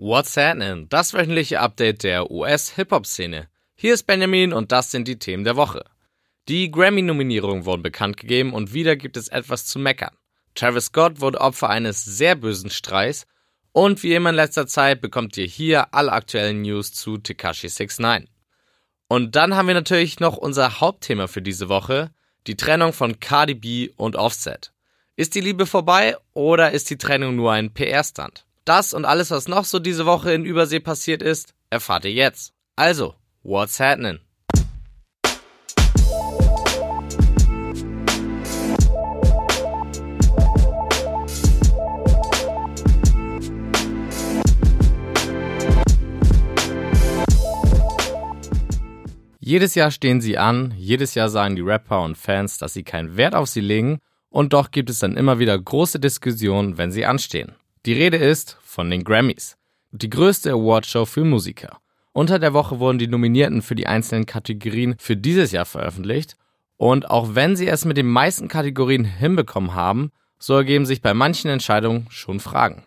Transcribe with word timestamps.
What's 0.00 0.36
happening? 0.36 0.88
Das 0.88 1.12
wöchentliche 1.12 1.58
Update 1.58 2.04
der 2.04 2.30
US-Hip-Hop-Szene. 2.30 3.48
Hier 3.74 3.94
ist 3.94 4.06
Benjamin 4.06 4.52
und 4.52 4.70
das 4.70 4.92
sind 4.92 5.08
die 5.08 5.18
Themen 5.18 5.42
der 5.42 5.56
Woche. 5.56 5.84
Die 6.46 6.70
Grammy-Nominierungen 6.70 7.64
wurden 7.64 7.82
bekannt 7.82 8.16
gegeben 8.16 8.52
und 8.54 8.72
wieder 8.72 8.94
gibt 8.94 9.16
es 9.16 9.26
etwas 9.26 9.66
zu 9.66 9.80
meckern. 9.80 10.14
Travis 10.54 10.84
Scott 10.84 11.20
wurde 11.20 11.40
Opfer 11.40 11.68
eines 11.68 12.04
sehr 12.04 12.36
bösen 12.36 12.70
Streichs 12.70 13.26
und 13.72 14.04
wie 14.04 14.14
immer 14.14 14.30
in 14.30 14.36
letzter 14.36 14.68
Zeit 14.68 15.00
bekommt 15.00 15.36
ihr 15.36 15.46
hier 15.46 15.92
alle 15.92 16.12
aktuellen 16.12 16.62
News 16.62 16.92
zu 16.92 17.18
Tekashi 17.18 17.66
69. 17.66 18.30
Und 19.08 19.34
dann 19.34 19.56
haben 19.56 19.66
wir 19.66 19.74
natürlich 19.74 20.20
noch 20.20 20.36
unser 20.36 20.80
Hauptthema 20.80 21.26
für 21.26 21.42
diese 21.42 21.68
Woche, 21.68 22.12
die 22.46 22.56
Trennung 22.56 22.92
von 22.92 23.18
Cardi 23.18 23.54
B 23.54 23.90
und 23.96 24.14
Offset. 24.14 24.72
Ist 25.16 25.34
die 25.34 25.40
Liebe 25.40 25.66
vorbei 25.66 26.16
oder 26.34 26.70
ist 26.70 26.88
die 26.88 26.98
Trennung 26.98 27.34
nur 27.34 27.50
ein 27.50 27.74
PR-Stand? 27.74 28.44
Das 28.68 28.92
und 28.92 29.06
alles, 29.06 29.30
was 29.30 29.48
noch 29.48 29.64
so 29.64 29.78
diese 29.78 30.04
Woche 30.04 30.30
in 30.34 30.44
Übersee 30.44 30.78
passiert 30.78 31.22
ist, 31.22 31.54
erfahrt 31.70 32.04
ihr 32.04 32.12
jetzt. 32.12 32.52
Also, 32.76 33.14
what's 33.42 33.80
happening? 33.80 34.18
Jedes 49.40 49.74
Jahr 49.74 49.90
stehen 49.90 50.20
sie 50.20 50.36
an, 50.36 50.74
jedes 50.76 51.14
Jahr 51.14 51.30
sagen 51.30 51.56
die 51.56 51.62
Rapper 51.62 52.02
und 52.02 52.18
Fans, 52.18 52.58
dass 52.58 52.74
sie 52.74 52.84
keinen 52.84 53.16
Wert 53.16 53.34
auf 53.34 53.48
sie 53.48 53.62
legen, 53.62 53.98
und 54.28 54.52
doch 54.52 54.70
gibt 54.70 54.90
es 54.90 54.98
dann 54.98 55.16
immer 55.16 55.38
wieder 55.38 55.58
große 55.58 55.98
Diskussionen, 55.98 56.76
wenn 56.76 56.92
sie 56.92 57.06
anstehen. 57.06 57.54
Die 57.88 57.94
Rede 57.94 58.18
ist 58.18 58.58
von 58.60 58.90
den 58.90 59.02
Grammys, 59.02 59.56
die 59.92 60.10
größte 60.10 60.52
Awardshow 60.52 61.06
für 61.06 61.24
Musiker. 61.24 61.78
Unter 62.12 62.38
der 62.38 62.52
Woche 62.52 62.80
wurden 62.80 62.98
die 62.98 63.06
Nominierten 63.06 63.62
für 63.62 63.74
die 63.74 63.86
einzelnen 63.86 64.26
Kategorien 64.26 64.96
für 64.98 65.16
dieses 65.16 65.52
Jahr 65.52 65.64
veröffentlicht 65.64 66.36
und 66.76 67.10
auch 67.10 67.34
wenn 67.34 67.56
sie 67.56 67.66
es 67.66 67.86
mit 67.86 67.96
den 67.96 68.08
meisten 68.08 68.46
Kategorien 68.48 69.06
hinbekommen 69.06 69.74
haben, 69.74 70.12
so 70.38 70.52
ergeben 70.52 70.84
sich 70.84 71.00
bei 71.00 71.14
manchen 71.14 71.50
Entscheidungen 71.50 72.06
schon 72.10 72.40
Fragen. 72.40 72.84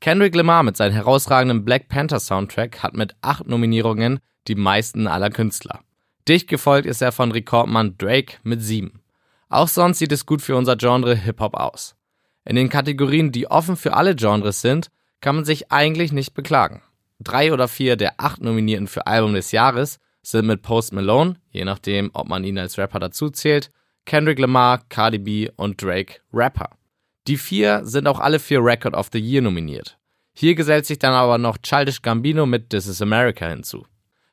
Kendrick 0.00 0.36
Lamar 0.36 0.62
mit 0.62 0.76
seinem 0.76 0.92
herausragenden 0.92 1.64
Black 1.64 1.88
Panther 1.88 2.20
Soundtrack 2.20 2.80
hat 2.80 2.94
mit 2.94 3.16
acht 3.22 3.48
Nominierungen 3.48 4.20
die 4.46 4.54
meisten 4.54 5.08
aller 5.08 5.30
Künstler. 5.30 5.80
Dicht 6.28 6.46
gefolgt 6.46 6.86
ist 6.86 7.02
er 7.02 7.10
von 7.10 7.32
Rekordmann 7.32 7.98
Drake 7.98 8.36
mit 8.44 8.62
sieben. 8.62 9.02
Auch 9.48 9.66
sonst 9.66 9.98
sieht 9.98 10.12
es 10.12 10.26
gut 10.26 10.42
für 10.42 10.54
unser 10.54 10.76
Genre 10.76 11.16
Hip-Hop 11.16 11.54
aus. 11.54 11.96
In 12.44 12.56
den 12.56 12.68
Kategorien, 12.68 13.32
die 13.32 13.50
offen 13.50 13.76
für 13.76 13.94
alle 13.94 14.14
Genres 14.14 14.60
sind, 14.60 14.90
kann 15.20 15.36
man 15.36 15.44
sich 15.44 15.70
eigentlich 15.70 16.12
nicht 16.12 16.34
beklagen. 16.34 16.82
Drei 17.20 17.52
oder 17.52 17.68
vier 17.68 17.96
der 17.96 18.14
acht 18.18 18.40
Nominierten 18.40 18.88
für 18.88 19.06
Album 19.06 19.34
des 19.34 19.52
Jahres 19.52 19.98
sind 20.22 20.46
mit 20.46 20.62
Post 20.62 20.92
Malone, 20.92 21.36
je 21.50 21.64
nachdem, 21.64 22.10
ob 22.14 22.28
man 22.28 22.44
ihn 22.44 22.58
als 22.58 22.78
Rapper 22.78 22.98
dazu 22.98 23.30
zählt, 23.30 23.70
Kendrick 24.04 24.38
Lamar, 24.38 24.82
Cardi 24.88 25.18
B 25.18 25.48
und 25.56 25.80
Drake 25.80 26.20
Rapper. 26.32 26.70
Die 27.28 27.36
vier 27.36 27.82
sind 27.84 28.08
auch 28.08 28.18
alle 28.18 28.40
für 28.40 28.58
Record 28.58 28.94
of 28.94 29.10
the 29.12 29.20
Year 29.20 29.42
nominiert. 29.42 29.98
Hier 30.34 30.54
gesellt 30.54 30.86
sich 30.86 30.98
dann 30.98 31.12
aber 31.12 31.38
noch 31.38 31.58
Childish 31.58 32.02
Gambino 32.02 32.46
mit 32.46 32.70
This 32.70 32.86
is 32.86 33.02
America 33.02 33.46
hinzu. 33.46 33.86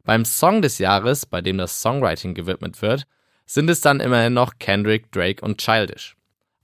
Beim 0.03 0.25
Song 0.25 0.61
des 0.61 0.79
Jahres, 0.79 1.25
bei 1.25 1.41
dem 1.41 1.57
das 1.57 1.81
Songwriting 1.81 2.33
gewidmet 2.33 2.81
wird, 2.81 3.05
sind 3.45 3.69
es 3.69 3.81
dann 3.81 3.99
immerhin 3.99 4.33
noch 4.33 4.53
Kendrick, 4.57 5.11
Drake 5.11 5.43
und 5.45 5.59
Childish. 5.59 6.15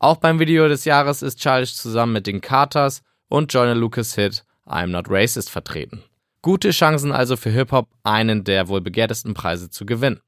Auch 0.05 0.17
beim 0.17 0.37
Video 0.37 0.67
des 0.67 0.85
Jahres 0.85 1.23
ist 1.23 1.39
Childish 1.39 1.73
zusammen 1.73 2.13
mit 2.13 2.27
den 2.27 2.39
Carters 2.39 3.01
und 3.27 3.51
Joyner 3.51 3.73
Lucas 3.73 4.13
Hit 4.13 4.45
I'm 4.67 4.89
Not 4.89 5.07
Racist 5.09 5.49
vertreten. 5.49 6.03
Gute 6.43 6.69
Chancen 6.69 7.11
also 7.11 7.35
für 7.35 7.49
Hip-Hop, 7.49 7.89
einen 8.03 8.43
der 8.43 8.67
wohl 8.67 8.81
begehrtesten 8.81 9.33
Preise 9.33 9.71
zu 9.71 9.83
gewinnen. 9.83 10.19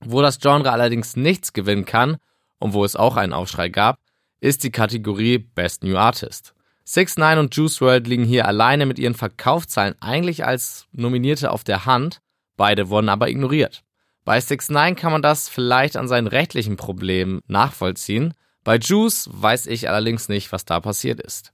Wo 0.00 0.20
das 0.20 0.38
Genre 0.38 0.70
allerdings 0.70 1.16
nichts 1.16 1.54
gewinnen 1.54 1.86
kann 1.86 2.18
und 2.58 2.74
wo 2.74 2.84
es 2.84 2.94
auch 2.94 3.16
einen 3.16 3.32
Aufschrei 3.32 3.70
gab, 3.70 4.00
ist 4.40 4.64
die 4.64 4.70
Kategorie 4.70 5.38
Best 5.38 5.82
New 5.82 5.96
Artist. 5.96 6.52
6 6.84 7.16
9 7.16 7.38
und 7.38 7.56
Juice 7.56 7.80
WRLD 7.80 8.08
liegen 8.08 8.24
hier 8.24 8.46
alleine 8.46 8.84
mit 8.84 8.98
ihren 8.98 9.14
Verkaufszahlen 9.14 9.94
eigentlich 10.02 10.44
als 10.44 10.88
Nominierte 10.92 11.52
auf 11.52 11.64
der 11.64 11.86
Hand, 11.86 12.20
beide 12.58 12.90
wurden 12.90 13.08
aber 13.08 13.30
ignoriert. 13.30 13.82
Bei 14.26 14.38
6 14.38 14.68
9 14.68 14.94
kann 14.94 15.10
man 15.10 15.22
das 15.22 15.48
vielleicht 15.48 15.96
an 15.96 16.06
seinen 16.06 16.26
rechtlichen 16.26 16.76
Problemen 16.76 17.40
nachvollziehen, 17.46 18.34
bei 18.64 18.78
Juice 18.78 19.28
weiß 19.32 19.66
ich 19.66 19.88
allerdings 19.88 20.28
nicht, 20.28 20.52
was 20.52 20.64
da 20.64 20.80
passiert 20.80 21.20
ist. 21.20 21.52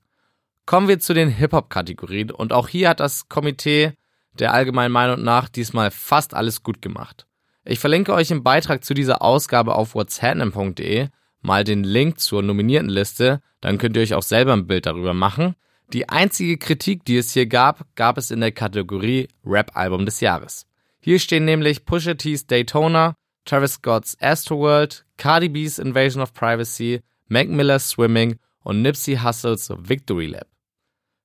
Kommen 0.67 0.89
wir 0.89 0.99
zu 0.99 1.15
den 1.15 1.31
Hip-Hop-Kategorien 1.31 2.31
und 2.31 2.53
auch 2.53 2.69
hier 2.69 2.91
hat 2.91 3.01
das 3.01 3.29
Komitee 3.29 3.95
der 4.39 4.53
allgemeinen 4.53 4.93
Meinung 4.93 5.23
nach 5.23 5.49
diesmal 5.49 5.91
fast 5.91 6.35
alles 6.35 6.63
gut 6.63 6.83
gemacht. 6.83 7.27
Ich 7.65 7.81
verlinke 7.81 8.13
euch 8.13 8.31
im 8.31 8.43
Beitrag 8.43 8.85
zu 8.85 8.95
dieser 8.95 9.23
Ausgabe 9.23 9.75
auf 9.75 9.95
what'shappening.de 9.95 11.09
mal 11.41 11.65
den 11.65 11.85
Link 11.85 12.21
zur 12.21 12.43
nominierten 12.43 12.89
Liste, 12.89 13.41
dann 13.61 13.79
könnt 13.79 13.97
ihr 13.97 14.03
euch 14.03 14.15
auch 14.15 14.23
selber 14.23 14.53
ein 14.53 14.67
Bild 14.67 14.87
darüber 14.87 15.15
machen. 15.15 15.55
Die 15.93 16.09
einzige 16.09 16.59
Kritik, 16.59 17.05
die 17.05 17.17
es 17.17 17.33
hier 17.33 17.47
gab, 17.47 17.87
gab 17.95 18.19
es 18.19 18.31
in 18.31 18.41
der 18.41 18.53
Kategorie 18.53 19.29
Rap-Album 19.45 20.05
des 20.05 20.21
Jahres. 20.21 20.67
Hier 21.01 21.19
stehen 21.19 21.45
nämlich 21.45 21.85
Pusha 21.85 22.15
T's 22.15 22.47
Daytona, 22.47 23.15
Travis 23.49 23.75
Scott's 23.75 24.15
Astroworld, 24.21 25.07
Cardi 25.17 25.49
B's 25.49 25.79
Invasion 25.79 26.23
of 26.23 26.35
Privacy, 26.35 27.01
Mac 27.29 27.49
Miller's 27.49 27.89
Swimming 27.89 28.39
und 28.63 28.83
Nipsey 28.83 29.17
Hussles 29.17 29.73
Victory 29.75 30.27
Lap. 30.27 30.47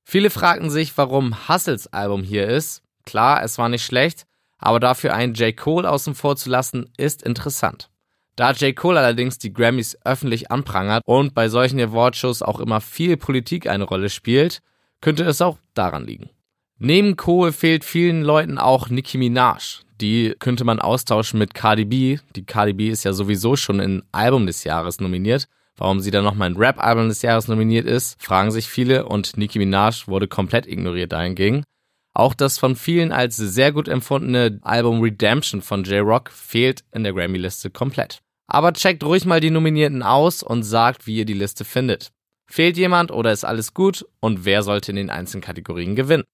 Viele 0.04 0.30
fragten 0.30 0.70
sich, 0.70 0.96
warum 0.96 1.48
Hustles 1.48 1.86
Album 1.92 2.22
hier 2.22 2.48
ist. 2.48 2.82
Klar, 3.04 3.42
es 3.42 3.58
war 3.58 3.68
nicht 3.68 3.84
schlecht, 3.84 4.24
aber 4.56 4.80
dafür 4.80 5.12
einen 5.12 5.34
J. 5.34 5.54
Cole 5.54 5.90
außen 5.90 6.14
vor 6.14 6.36
zu 6.36 6.48
lassen, 6.48 6.88
ist 6.96 7.22
interessant. 7.22 7.90
Da 8.36 8.52
J. 8.52 8.74
Cole 8.74 8.98
allerdings 8.98 9.36
die 9.36 9.52
Grammys 9.52 9.98
öffentlich 10.06 10.50
anprangert 10.50 11.02
und 11.04 11.34
bei 11.34 11.50
solchen 11.50 11.78
Awardshows 11.78 12.40
auch 12.40 12.58
immer 12.58 12.80
viel 12.80 13.18
Politik 13.18 13.66
eine 13.68 13.84
Rolle 13.84 14.08
spielt, 14.08 14.62
könnte 15.02 15.24
es 15.24 15.42
auch 15.42 15.58
daran 15.74 16.06
liegen. 16.06 16.30
Neben 16.78 17.16
Cole 17.16 17.52
fehlt 17.52 17.84
vielen 17.84 18.22
Leuten 18.22 18.56
auch 18.56 18.88
Nicki 18.88 19.18
Minaj. 19.18 19.83
Die 20.00 20.34
könnte 20.38 20.64
man 20.64 20.80
austauschen 20.80 21.38
mit 21.38 21.54
Cardi 21.54 21.84
B. 21.84 22.18
Die 22.34 22.44
Cardi 22.44 22.72
B 22.72 22.88
ist 22.88 23.04
ja 23.04 23.12
sowieso 23.12 23.56
schon 23.56 23.80
in 23.80 24.02
Album 24.12 24.46
des 24.46 24.64
Jahres 24.64 25.00
nominiert. 25.00 25.48
Warum 25.76 26.00
sie 26.00 26.10
dann 26.10 26.24
nochmal 26.24 26.50
in 26.50 26.56
Rap-Album 26.56 27.08
des 27.08 27.22
Jahres 27.22 27.48
nominiert 27.48 27.86
ist, 27.86 28.22
fragen 28.22 28.50
sich 28.50 28.68
viele 28.68 29.06
und 29.06 29.36
Nicki 29.36 29.58
Minaj 29.58 30.06
wurde 30.06 30.28
komplett 30.28 30.66
ignoriert 30.66 31.12
dahingegen. 31.12 31.64
Auch 32.12 32.34
das 32.34 32.58
von 32.58 32.76
vielen 32.76 33.10
als 33.10 33.36
sehr 33.36 33.72
gut 33.72 33.88
empfundene 33.88 34.60
Album 34.62 35.00
Redemption 35.00 35.62
von 35.62 35.82
J-Rock 35.82 36.30
fehlt 36.30 36.84
in 36.92 37.02
der 37.02 37.12
Grammy-Liste 37.12 37.70
komplett. 37.70 38.20
Aber 38.46 38.72
checkt 38.72 39.02
ruhig 39.02 39.24
mal 39.24 39.40
die 39.40 39.50
Nominierten 39.50 40.02
aus 40.02 40.44
und 40.44 40.62
sagt, 40.62 41.08
wie 41.08 41.16
ihr 41.16 41.24
die 41.24 41.34
Liste 41.34 41.64
findet. 41.64 42.12
Fehlt 42.46 42.76
jemand 42.76 43.10
oder 43.10 43.32
ist 43.32 43.44
alles 43.44 43.74
gut 43.74 44.06
und 44.20 44.44
wer 44.44 44.62
sollte 44.62 44.92
in 44.92 44.96
den 44.96 45.10
einzelnen 45.10 45.42
Kategorien 45.42 45.96
gewinnen? 45.96 46.24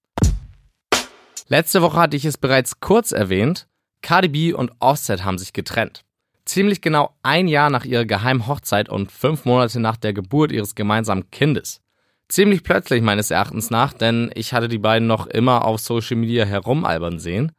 Letzte 1.50 1.82
Woche 1.82 1.98
hatte 1.98 2.16
ich 2.16 2.24
es 2.24 2.38
bereits 2.38 2.78
kurz 2.78 3.10
erwähnt. 3.10 3.66
Cardi 4.02 4.28
B 4.28 4.52
und 4.52 4.70
Offset 4.78 5.24
haben 5.24 5.36
sich 5.36 5.52
getrennt. 5.52 6.04
Ziemlich 6.44 6.80
genau 6.80 7.16
ein 7.24 7.48
Jahr 7.48 7.70
nach 7.70 7.84
ihrer 7.84 8.04
geheimen 8.04 8.46
Hochzeit 8.46 8.88
und 8.88 9.10
fünf 9.10 9.44
Monate 9.46 9.80
nach 9.80 9.96
der 9.96 10.12
Geburt 10.12 10.52
ihres 10.52 10.76
gemeinsamen 10.76 11.28
Kindes. 11.32 11.80
Ziemlich 12.28 12.62
plötzlich 12.62 13.02
meines 13.02 13.32
Erachtens 13.32 13.68
nach, 13.68 13.92
denn 13.92 14.30
ich 14.36 14.52
hatte 14.52 14.68
die 14.68 14.78
beiden 14.78 15.08
noch 15.08 15.26
immer 15.26 15.64
auf 15.64 15.80
Social 15.80 16.16
Media 16.16 16.44
herumalbern 16.44 17.18
sehen. 17.18 17.50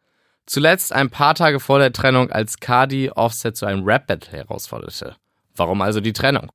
Zuletzt 0.45 0.93
ein 0.93 1.09
paar 1.09 1.35
Tage 1.35 1.59
vor 1.59 1.79
der 1.79 1.91
Trennung, 1.91 2.31
als 2.31 2.61
Cardi 2.61 3.09
Offset 3.09 3.57
zu 3.57 3.65
einem 3.65 3.83
Rap-Battle 3.83 4.31
herausforderte. 4.31 5.17
Warum 5.53 5.81
also 5.81 5.99
die 5.99 6.13
Trennung? 6.13 6.49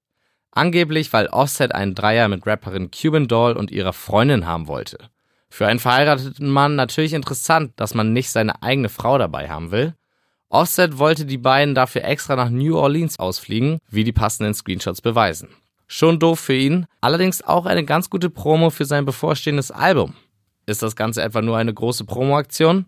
Angeblich, 0.53 1.13
weil 1.13 1.27
Offset 1.27 1.75
einen 1.75 1.95
Dreier 1.95 2.29
mit 2.29 2.47
Rapperin 2.47 2.91
Cuban 2.91 3.29
Doll 3.29 3.59
und 3.59 3.71
ihrer 3.71 3.93
Freundin 3.93 4.47
haben 4.47 4.69
wollte. 4.69 5.11
Für 5.49 5.67
einen 5.67 5.79
verheirateten 5.79 6.51
Mann 6.51 6.75
natürlich 6.75 7.13
interessant, 7.13 7.73
dass 7.77 7.95
man 7.95 8.13
nicht 8.13 8.31
seine 8.31 8.63
eigene 8.63 8.89
Frau 8.89 9.19
dabei 9.19 9.49
haben 9.49 9.71
will. 9.71 9.95
Offset 10.49 10.99
wollte 10.99 11.25
die 11.27 11.39
beiden 11.39 11.75
dafür 11.75 12.05
extra 12.05 12.37
nach 12.37 12.51
New 12.51 12.77
Orleans 12.77 13.19
ausfliegen, 13.19 13.79
wie 13.89 14.05
die 14.05 14.13
passenden 14.13 14.55
Screenshots 14.55 15.01
beweisen. 15.01 15.49
Schon 15.89 16.19
doof 16.19 16.41
für 16.41 16.55
ihn, 16.55 16.87
allerdings 17.01 17.43
auch 17.43 17.67
eine 17.67 17.85
ganz 17.85 18.11
gute 18.11 18.31
Promo 18.31 18.71
für 18.71 18.85
sein 18.85 19.05
bevorstehendes 19.05 19.71
Album. 19.71 20.15
Ist 20.67 20.83
das 20.83 20.97
Ganze 20.97 21.23
etwa 21.23 21.43
nur 21.43 21.57
eine 21.57 21.73
große 21.73 22.05
Promoaktion? 22.05 22.87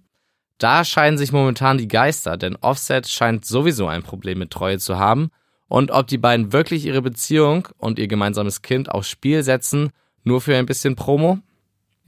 Da 0.59 0.85
scheiden 0.85 1.19
sich 1.19 1.31
momentan 1.31 1.79
die 1.79 1.87
Geister, 1.87 2.37
denn 2.37 2.57
Offset 2.57 3.07
scheint 3.07 3.45
sowieso 3.45 3.87
ein 3.87 4.03
Problem 4.03 4.41
mit 4.41 4.51
Treue 4.51 4.79
zu 4.79 4.99
haben 4.99 5.31
und 5.69 5.93
ob 5.93 6.09
die 6.09 6.19
beiden 6.19 6.53
wirklich 6.53 6.87
ihre 6.87 7.03
Beziehung 7.03 7.69
und 7.77 7.99
ihr 8.01 8.09
gemeinsames 8.09 8.63
Kind 8.63 8.91
aufs 8.91 9.09
Spiel 9.09 9.45
setzen, 9.45 9.91
nur 10.25 10.41
für 10.41 10.57
ein 10.57 10.67
bisschen 10.67 10.97
Promo? 10.97 11.39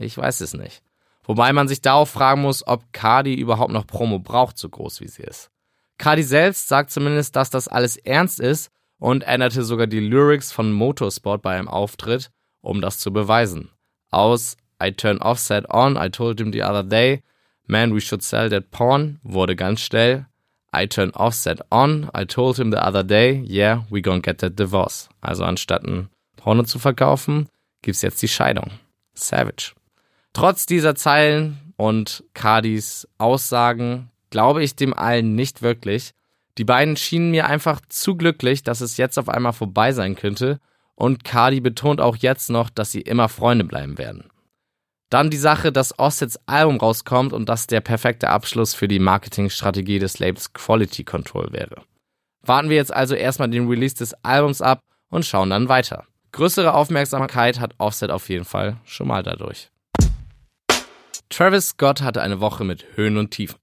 Ich 0.01 0.17
weiß 0.17 0.41
es 0.41 0.55
nicht. 0.55 0.83
Wobei 1.25 1.53
man 1.53 1.69
sich 1.69 1.83
da 1.83 1.95
auch 1.95 2.09
fragen 2.09 2.41
muss, 2.41 2.67
ob 2.67 2.93
Cardi 2.93 3.35
überhaupt 3.35 3.73
noch 3.73 3.87
Promo 3.87 4.19
braucht, 4.19 4.59
so 4.59 4.69
groß 4.69 5.01
wie 5.01 5.09
sie 5.09 5.23
ist. 5.23 5.51
Cardi 5.99 6.23
selbst 6.23 6.69
sagt 6.69 6.91
zumindest, 6.91 7.37
dass 7.37 7.51
das 7.51 7.69
alles 7.69 7.99
ernst 7.99 8.41
ist 8.41 8.71
und 8.99 9.23
änderte 9.25 9.63
sogar 9.63 9.87
die 9.87 10.01
Lyrics 10.01 10.51
von 10.51 10.73
Motorsport 10.73 11.43
bei 11.43 11.57
einem 11.57 11.69
Auftritt, 11.69 12.31
um 12.63 12.81
das 12.81 12.99
zu 12.99 13.13
beweisen. 13.13 13.71
Aus 14.11 14.57
I 14.83 14.93
turn 14.93 15.19
Offset 15.19 15.69
on, 15.69 15.97
I 15.97 16.09
told 16.09 16.41
him 16.41 16.53
the 16.53 16.63
other 16.63 16.83
day, 16.83 17.23
man, 17.67 17.95
we 17.95 18.01
should 18.01 18.23
sell 18.23 18.49
that 18.49 18.71
porn, 18.71 19.21
wurde 19.23 19.55
ganz 19.55 19.83
schnell, 19.83 20.27
I 20.75 20.87
turn 20.87 21.11
Offset 21.11 21.61
on, 21.71 22.11
I 22.17 22.25
told 22.25 22.57
him 22.57 22.73
the 22.73 22.79
other 22.79 23.05
day, 23.05 23.45
yeah, 23.47 23.85
we 23.91 24.01
gonna 24.01 24.21
get 24.23 24.39
that 24.39 24.59
divorce. 24.59 25.11
Also 25.21 25.45
anstatt 25.45 25.85
ein 25.85 26.09
Porno 26.37 26.63
zu 26.63 26.79
verkaufen, 26.79 27.49
gibt's 27.83 28.01
jetzt 28.01 28.23
die 28.23 28.29
Scheidung. 28.29 28.71
Savage. 29.15 29.75
Trotz 30.33 30.67
dieser 30.67 30.95
Zeilen 30.95 31.73
und 31.77 32.25
Cardis 32.35 33.09
Aussagen 33.19 34.11
glaube 34.31 34.63
ich 34.63 34.77
dem 34.77 34.95
allen 34.95 35.35
nicht 35.35 35.63
wirklich. 35.63 36.13
Die 36.59 36.65
beiden 36.65 36.97
schienen 36.97 37.31
mir 37.31 37.47
einfach 37.47 37.81
zu 37.89 38.17
glücklich, 38.17 38.63
dass 38.63 38.81
es 38.81 38.97
jetzt 38.97 39.19
auf 39.19 39.29
einmal 39.29 39.53
vorbei 39.53 39.93
sein 39.93 40.15
könnte 40.15 40.61
und 40.95 41.25
Cardi 41.25 41.61
betont 41.61 42.01
auch 42.01 42.17
jetzt 42.17 42.51
noch, 42.51 42.69
dass 42.69 42.93
sie 42.93 43.01
immer 43.01 43.29
Freunde 43.31 43.65
bleiben 43.65 43.97
werden. 43.97 44.31
Dann 45.09 45.31
die 45.31 45.39
Sache, 45.39 45.73
dass 45.73 45.99
Offsets 45.99 46.39
Album 46.47 46.77
rauskommt 46.77 47.33
und 47.33 47.49
das 47.49 47.67
der 47.67 47.81
perfekte 47.81 48.29
Abschluss 48.29 48.75
für 48.75 48.87
die 48.87 48.99
Marketingstrategie 48.99 49.99
des 49.99 50.19
Labels 50.19 50.53
Quality 50.53 51.05
Control 51.05 51.53
wäre. 51.53 51.83
Warten 52.43 52.69
wir 52.69 52.77
jetzt 52.77 52.93
also 52.93 53.15
erstmal 53.15 53.49
den 53.51 53.67
Release 53.67 53.97
des 53.97 54.15
Albums 54.23 54.63
ab 54.63 54.83
und 55.09 55.27
schauen 55.27 55.51
dann 55.51 55.69
weiter. 55.69 56.05
Größere 56.33 56.75
Aufmerksamkeit 56.75 57.59
hat 57.59 57.75
Offset 57.79 58.11
auf 58.11 58.29
jeden 58.29 58.45
Fall 58.45 58.77
schon 58.85 59.09
mal 59.09 59.23
dadurch. 59.23 59.71
Travis 61.31 61.69
Scott 61.69 62.03
hatte 62.03 62.23
eine 62.23 62.41
Woche 62.41 62.65
mit 62.65 62.85
Höhen 62.97 63.17
und 63.17 63.31
Tiefen. 63.31 63.57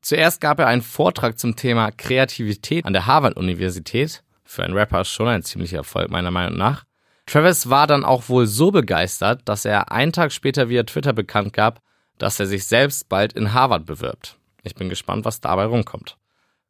Zuerst 0.00 0.40
gab 0.40 0.60
er 0.60 0.68
einen 0.68 0.82
Vortrag 0.82 1.38
zum 1.38 1.56
Thema 1.56 1.90
Kreativität 1.90 2.86
an 2.86 2.92
der 2.92 3.06
Harvard-Universität 3.06 4.22
für 4.44 4.62
einen 4.62 4.74
Rapper 4.74 5.04
schon 5.04 5.28
ein 5.28 5.42
ziemlicher 5.42 5.78
Erfolg 5.78 6.10
meiner 6.10 6.30
Meinung 6.30 6.56
nach. 6.56 6.84
Travis 7.26 7.68
war 7.68 7.86
dann 7.86 8.04
auch 8.04 8.28
wohl 8.28 8.46
so 8.46 8.70
begeistert, 8.70 9.42
dass 9.46 9.64
er 9.64 9.92
einen 9.92 10.12
Tag 10.12 10.32
später 10.32 10.68
via 10.70 10.84
Twitter 10.84 11.12
bekannt 11.12 11.52
gab, 11.52 11.82
dass 12.16 12.40
er 12.40 12.46
sich 12.46 12.66
selbst 12.66 13.08
bald 13.08 13.34
in 13.34 13.52
Harvard 13.52 13.84
bewirbt. 13.84 14.38
Ich 14.62 14.76
bin 14.76 14.88
gespannt, 14.88 15.24
was 15.24 15.40
dabei 15.40 15.64
rumkommt. 15.64 16.16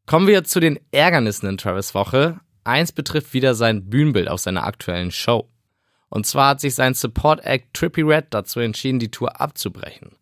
Kommen 0.07 0.27
wir 0.27 0.45
zu 0.45 0.61
den 0.61 0.81
Ärgernissen 0.91 1.49
in 1.49 1.59
Travis 1.59 1.95
Woche. 1.95 2.41
Eins 2.65 2.93
betrifft 2.93 3.35
wieder 3.35 3.55
sein 3.55 3.89
Bühnenbild 3.91 4.29
aus 4.29 4.45
seiner 4.45 4.65
aktuellen 4.65 5.11
Show. 5.13 5.49
Und 6.09 6.27
zwar 6.27 6.49
hat 6.49 6.61
sich 6.61 6.75
sein 6.75 6.95
Support 6.95 7.45
Act 7.45 7.75
Trippy 7.75 8.03
Red 8.03 8.29
dazu 8.31 8.61
entschieden, 8.61 8.99
die 8.99 9.11
Tour 9.11 9.41
abzubrechen. 9.41 10.17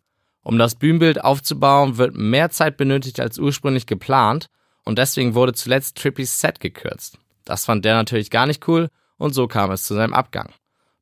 Um 0.47 0.57
das 0.57 0.75
Bühnenbild 0.75 1.21
aufzubauen, 1.25 1.97
wird 1.97 2.15
mehr 2.15 2.49
Zeit 2.49 2.77
benötigt 2.77 3.19
als 3.19 3.37
ursprünglich 3.37 3.85
geplant 3.85 4.47
und 4.85 4.97
deswegen 4.97 5.35
wurde 5.35 5.51
zuletzt 5.51 5.97
Trippys 5.97 6.39
Set 6.39 6.61
gekürzt. 6.61 7.19
Das 7.43 7.65
fand 7.65 7.83
der 7.83 7.95
natürlich 7.95 8.29
gar 8.29 8.45
nicht 8.45 8.65
cool 8.65 8.87
und 9.17 9.33
so 9.33 9.49
kam 9.49 9.71
es 9.71 9.83
zu 9.83 9.93
seinem 9.93 10.13
Abgang. 10.13 10.53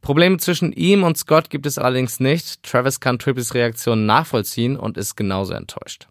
Probleme 0.01 0.37
zwischen 0.37 0.73
ihm 0.73 1.03
und 1.03 1.15
Scott 1.19 1.51
gibt 1.51 1.67
es 1.67 1.77
allerdings 1.77 2.19
nicht. 2.19 2.63
Travis 2.63 2.99
kann 2.99 3.19
Trippys 3.19 3.53
Reaktion 3.53 4.07
nachvollziehen 4.07 4.77
und 4.77 4.97
ist 4.97 5.15
genauso 5.15 5.53
enttäuscht. 5.53 6.07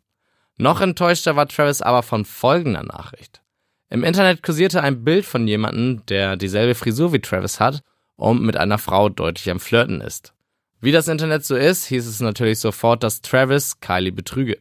Noch 0.57 0.81
enttäuschter 0.81 1.35
war 1.35 1.49
Travis 1.49 1.83
aber 1.83 2.05
von 2.05 2.25
folgender 2.25 2.85
Nachricht. 2.85 3.43
Im 3.91 4.05
Internet 4.05 4.45
kursierte 4.45 4.81
ein 4.81 5.03
Bild 5.03 5.27
von 5.27 5.49
jemandem, 5.49 6.07
der 6.07 6.37
dieselbe 6.37 6.77
Frisur 6.77 7.13
wie 7.13 7.21
Travis 7.21 7.59
hat 7.59 7.83
und 8.15 8.43
mit 8.43 8.57
einer 8.57 8.79
Frau 8.79 9.09
deutlich 9.09 9.51
am 9.51 9.59
Flirten 9.59 10.01
ist. 10.01 10.34
Wie 10.85 10.93
das 10.93 11.09
Internet 11.09 11.47
so 11.47 11.57
ist, 11.57 11.87
hieß 11.87 12.07
es 12.07 12.21
natürlich 12.21 12.59
sofort, 12.59 13.03
dass 13.03 13.23
Travis 13.23 13.81
Kylie 13.81 14.13
betrüge. 14.13 14.59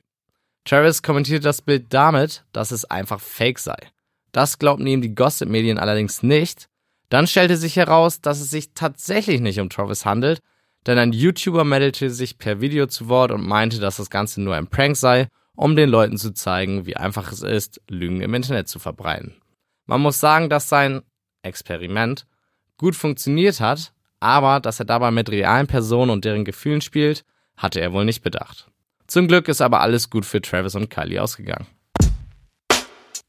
Travis 0.64 1.04
kommentierte 1.04 1.44
das 1.44 1.62
Bild 1.62 1.94
damit, 1.94 2.46
dass 2.54 2.72
es 2.72 2.86
einfach 2.86 3.20
fake 3.20 3.60
sei. 3.60 3.76
Das 4.32 4.58
glaubten 4.58 4.88
ihm 4.88 5.02
die 5.02 5.16
Gossip-Medien 5.16 5.78
allerdings 5.78 6.24
nicht. 6.24 6.70
Dann 7.10 7.28
stellte 7.28 7.58
sich 7.58 7.76
heraus, 7.76 8.22
dass 8.22 8.40
es 8.40 8.52
sich 8.52 8.74
tatsächlich 8.74 9.42
nicht 9.42 9.60
um 9.60 9.70
Travis 9.70 10.06
handelt, 10.06 10.40
denn 10.86 10.98
ein 10.98 11.12
YouTuber 11.12 11.66
meldete 11.66 12.10
sich 12.10 12.38
per 12.38 12.62
Video 12.62 12.88
zu 12.88 13.10
Wort 13.10 13.34
und 13.34 13.46
meinte, 13.46 13.82
dass 13.82 13.98
das 13.98 14.10
Ganze 14.10 14.42
nur 14.42 14.56
ein 14.56 14.68
Prank 14.68 14.96
sei, 14.96 15.28
um 15.58 15.76
den 15.76 15.90
Leuten 15.90 16.18
zu 16.18 16.32
zeigen, 16.34 16.86
wie 16.86 16.96
einfach 16.96 17.34
es 17.34 17.42
ist, 17.42 17.82
Lügen 17.90 18.22
im 18.22 18.34
Internet 18.34 18.70
zu 18.70 18.80
verbreiten. 18.80 19.36
Man 19.88 20.00
muss 20.00 20.22
sagen, 20.22 20.50
dass 20.50 20.70
sein 20.70 21.02
Experiment 21.42 22.26
gut 22.78 22.96
funktioniert 22.96 23.60
hat, 23.60 23.92
aber 24.24 24.60
dass 24.60 24.80
er 24.80 24.86
dabei 24.86 25.12
mit 25.12 25.30
realen 25.30 25.68
Personen 25.68 26.10
und 26.10 26.26
deren 26.26 26.46
Gefühlen 26.46 26.82
spielt, 26.82 27.26
hatte 27.58 27.82
er 27.82 27.94
wohl 27.94 28.06
nicht 28.06 28.24
bedacht. 28.24 28.68
Zum 29.06 29.28
Glück 29.28 29.48
ist 29.50 29.62
aber 29.62 29.82
alles 29.82 30.10
gut 30.10 30.26
für 30.26 30.42
Travis 30.42 30.76
und 30.76 30.90
Kylie 30.90 31.22
ausgegangen. 31.22 31.68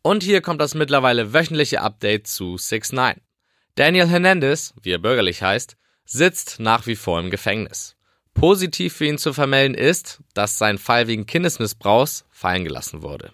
Und 0.02 0.23
hier 0.23 0.41
kommt 0.41 0.61
das 0.61 0.75
mittlerweile 0.75 1.32
wöchentliche 1.32 1.81
Update 1.81 2.26
zu 2.26 2.56
6 2.56 2.93
9 2.93 3.20
Daniel 3.75 4.06
Hernandez, 4.06 4.73
wie 4.82 4.93
er 4.93 4.99
bürgerlich 4.99 5.43
heißt, 5.43 5.76
sitzt 6.05 6.61
nach 6.61 6.87
wie 6.87 6.94
vor 6.94 7.19
im 7.19 7.31
Gefängnis. 7.31 7.96
Positiv 8.32 8.94
für 8.94 9.06
ihn 9.06 9.19
zu 9.19 9.32
vermelden 9.32 9.75
ist, 9.75 10.20
dass 10.32 10.58
sein 10.58 10.79
Fall 10.79 11.08
wegen 11.08 11.26
Kindesmissbrauchs 11.26 12.25
fallen 12.31 12.64
gelassen 12.64 13.02
wurde. 13.02 13.32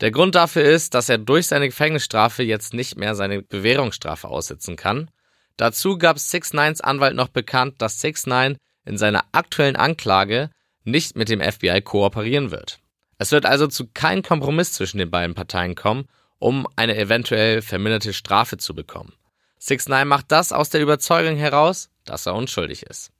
Der 0.00 0.10
Grund 0.10 0.34
dafür 0.34 0.64
ist, 0.64 0.94
dass 0.94 1.08
er 1.08 1.18
durch 1.18 1.48
seine 1.48 1.66
Gefängnisstrafe 1.66 2.42
jetzt 2.42 2.72
nicht 2.72 2.96
mehr 2.96 3.14
seine 3.14 3.42
Bewährungsstrafe 3.42 4.28
aussitzen 4.28 4.76
kann. 4.76 5.10
Dazu 5.56 5.98
gab 5.98 6.18
6 6.18 6.52
9s 6.52 6.80
Anwalt 6.80 7.14
noch 7.14 7.28
bekannt, 7.28 7.76
dass 7.78 8.00
6 8.00 8.26
9 8.26 8.56
in 8.84 8.98
seiner 8.98 9.24
aktuellen 9.32 9.76
Anklage 9.76 10.50
nicht 10.84 11.16
mit 11.16 11.28
dem 11.28 11.40
FBI 11.40 11.80
kooperieren 11.82 12.50
wird. 12.50 12.80
Es 13.18 13.32
wird 13.32 13.46
also 13.46 13.66
zu 13.68 13.86
keinem 13.86 14.22
Kompromiss 14.22 14.72
zwischen 14.72 14.98
den 14.98 15.10
beiden 15.10 15.34
Parteien 15.34 15.74
kommen, 15.74 16.06
um 16.38 16.66
eine 16.76 16.96
eventuell 16.96 17.62
verminderte 17.62 18.12
Strafe 18.12 18.58
zu 18.58 18.74
bekommen. 18.74 19.14
6 19.58 19.88
9 19.88 20.06
macht 20.06 20.30
das 20.30 20.52
aus 20.52 20.70
der 20.70 20.82
Überzeugung 20.82 21.36
heraus, 21.36 21.88
dass 22.04 22.26
er 22.26 22.34
unschuldig 22.34 22.82
ist. 22.82 23.12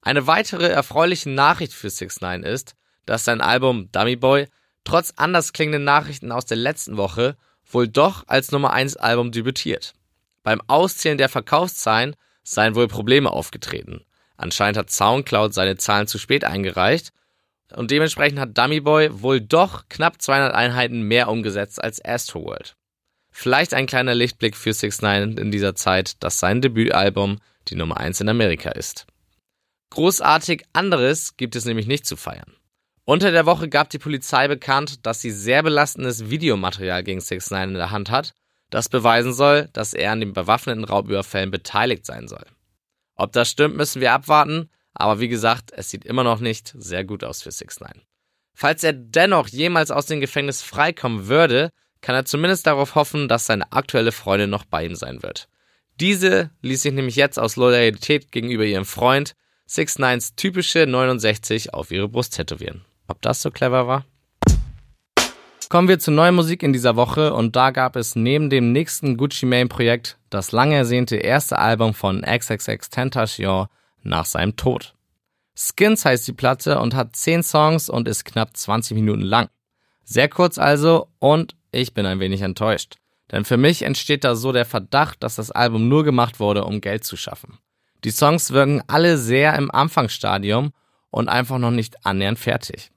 Eine 0.00 0.26
weitere 0.26 0.68
erfreuliche 0.68 1.30
Nachricht 1.30 1.74
für 1.74 1.90
6 1.90 2.20
9 2.20 2.44
ist, 2.44 2.74
dass 3.04 3.24
sein 3.24 3.40
Album 3.40 3.90
Dummy 3.92 4.16
Boy 4.16 4.48
trotz 4.84 5.12
anders 5.16 5.52
klingenden 5.52 5.84
Nachrichten 5.84 6.32
aus 6.32 6.46
der 6.46 6.56
letzten 6.56 6.96
Woche 6.96 7.36
wohl 7.66 7.88
doch 7.88 8.24
als 8.26 8.52
Nummer 8.52 8.72
1 8.72 8.96
Album 8.96 9.32
debütiert. 9.32 9.94
Beim 10.42 10.60
Auszählen 10.66 11.18
der 11.18 11.28
Verkaufszahlen 11.28 12.16
seien 12.42 12.74
wohl 12.74 12.88
Probleme 12.88 13.30
aufgetreten. 13.30 14.04
Anscheinend 14.36 14.76
hat 14.76 14.90
Soundcloud 14.90 15.54
seine 15.54 15.76
Zahlen 15.76 16.06
zu 16.06 16.18
spät 16.18 16.44
eingereicht 16.44 17.12
und 17.74 17.90
dementsprechend 17.90 18.38
hat 18.38 18.58
Dummy 18.58 18.80
Boy 18.80 19.22
wohl 19.22 19.40
doch 19.40 19.88
knapp 19.88 20.20
200 20.20 20.54
Einheiten 20.54 21.02
mehr 21.02 21.28
umgesetzt 21.28 21.82
als 21.82 22.04
Astroworld. 22.04 22.76
Vielleicht 23.30 23.72
ein 23.72 23.86
kleiner 23.86 24.14
Lichtblick 24.14 24.56
für 24.56 24.72
6 24.72 25.00
9 25.00 25.38
in 25.38 25.50
dieser 25.50 25.74
Zeit, 25.74 26.22
dass 26.22 26.38
sein 26.38 26.60
Debütalbum 26.60 27.38
die 27.68 27.76
Nummer 27.76 27.96
1 27.96 28.20
in 28.20 28.28
Amerika 28.28 28.70
ist. 28.70 29.06
Großartig 29.90 30.64
anderes 30.72 31.36
gibt 31.36 31.56
es 31.56 31.64
nämlich 31.64 31.86
nicht 31.86 32.06
zu 32.06 32.16
feiern. 32.16 32.56
Unter 33.04 33.30
der 33.30 33.46
Woche 33.46 33.68
gab 33.68 33.90
die 33.90 33.98
Polizei 33.98 34.48
bekannt, 34.48 35.06
dass 35.06 35.20
sie 35.20 35.30
sehr 35.30 35.62
belastendes 35.62 36.30
Videomaterial 36.30 37.02
gegen 37.02 37.20
6 37.20 37.50
9 37.50 37.70
in 37.70 37.74
der 37.74 37.90
Hand 37.90 38.10
hat, 38.10 38.34
das 38.72 38.88
beweisen 38.88 39.32
soll, 39.32 39.68
dass 39.72 39.94
er 39.94 40.12
an 40.12 40.20
den 40.20 40.32
bewaffneten 40.32 40.84
Raubüberfällen 40.84 41.50
beteiligt 41.50 42.06
sein 42.06 42.26
soll. 42.26 42.44
Ob 43.14 43.32
das 43.32 43.50
stimmt, 43.50 43.76
müssen 43.76 44.00
wir 44.00 44.12
abwarten, 44.12 44.70
aber 44.94 45.20
wie 45.20 45.28
gesagt, 45.28 45.70
es 45.72 45.90
sieht 45.90 46.04
immer 46.04 46.24
noch 46.24 46.40
nicht 46.40 46.74
sehr 46.76 47.04
gut 47.04 47.22
aus 47.22 47.42
für 47.42 47.50
6 47.50 47.80
9 47.80 47.90
Falls 48.54 48.82
er 48.84 48.92
dennoch 48.92 49.48
jemals 49.48 49.90
aus 49.90 50.06
dem 50.06 50.20
Gefängnis 50.20 50.62
freikommen 50.62 51.28
würde, 51.28 51.70
kann 52.00 52.14
er 52.14 52.24
zumindest 52.24 52.66
darauf 52.66 52.94
hoffen, 52.94 53.28
dass 53.28 53.46
seine 53.46 53.72
aktuelle 53.72 54.12
Freundin 54.12 54.50
noch 54.50 54.64
bei 54.64 54.84
ihm 54.84 54.94
sein 54.94 55.22
wird. 55.22 55.48
Diese 56.00 56.50
ließ 56.62 56.82
sich 56.82 56.92
nämlich 56.92 57.16
jetzt 57.16 57.38
aus 57.38 57.56
Loyalität 57.56 58.32
gegenüber 58.32 58.64
ihrem 58.64 58.84
Freund 58.84 59.34
6 59.66 59.98
9s 59.98 60.36
typische 60.36 60.86
69 60.86 61.74
auf 61.74 61.90
ihre 61.90 62.08
Brust 62.08 62.34
tätowieren. 62.34 62.84
Ob 63.06 63.22
das 63.22 63.42
so 63.42 63.50
clever 63.50 63.86
war? 63.86 64.04
Kommen 65.72 65.88
wir 65.88 65.98
zu 65.98 66.10
neuer 66.10 66.32
Musik 66.32 66.62
in 66.62 66.74
dieser 66.74 66.96
Woche 66.96 67.32
und 67.32 67.56
da 67.56 67.70
gab 67.70 67.96
es 67.96 68.14
neben 68.14 68.50
dem 68.50 68.72
nächsten 68.72 69.16
Gucci 69.16 69.46
Mane 69.46 69.68
Projekt 69.68 70.18
das 70.28 70.52
lang 70.52 70.70
ersehnte 70.70 71.16
erste 71.16 71.58
Album 71.58 71.94
von 71.94 72.20
XXX 72.20 72.90
Tentacion 72.90 73.68
nach 74.02 74.26
seinem 74.26 74.54
Tod. 74.56 74.94
Skins 75.54 76.04
heißt 76.04 76.28
die 76.28 76.34
Platte 76.34 76.78
und 76.78 76.94
hat 76.94 77.16
10 77.16 77.42
Songs 77.42 77.88
und 77.88 78.06
ist 78.06 78.26
knapp 78.26 78.54
20 78.54 78.94
Minuten 78.94 79.22
lang. 79.22 79.48
Sehr 80.04 80.28
kurz 80.28 80.58
also 80.58 81.08
und 81.20 81.56
ich 81.70 81.94
bin 81.94 82.04
ein 82.04 82.20
wenig 82.20 82.42
enttäuscht. 82.42 82.96
Denn 83.30 83.46
für 83.46 83.56
mich 83.56 83.80
entsteht 83.80 84.24
da 84.24 84.34
so 84.34 84.52
der 84.52 84.66
Verdacht, 84.66 85.22
dass 85.22 85.36
das 85.36 85.50
Album 85.50 85.88
nur 85.88 86.04
gemacht 86.04 86.38
wurde, 86.38 86.66
um 86.66 86.82
Geld 86.82 87.04
zu 87.04 87.16
schaffen. 87.16 87.56
Die 88.04 88.10
Songs 88.10 88.50
wirken 88.50 88.82
alle 88.88 89.16
sehr 89.16 89.54
im 89.54 89.70
Anfangsstadium 89.70 90.74
und 91.08 91.30
einfach 91.30 91.56
noch 91.56 91.70
nicht 91.70 92.04
annähernd 92.04 92.38
fertig. 92.38 92.91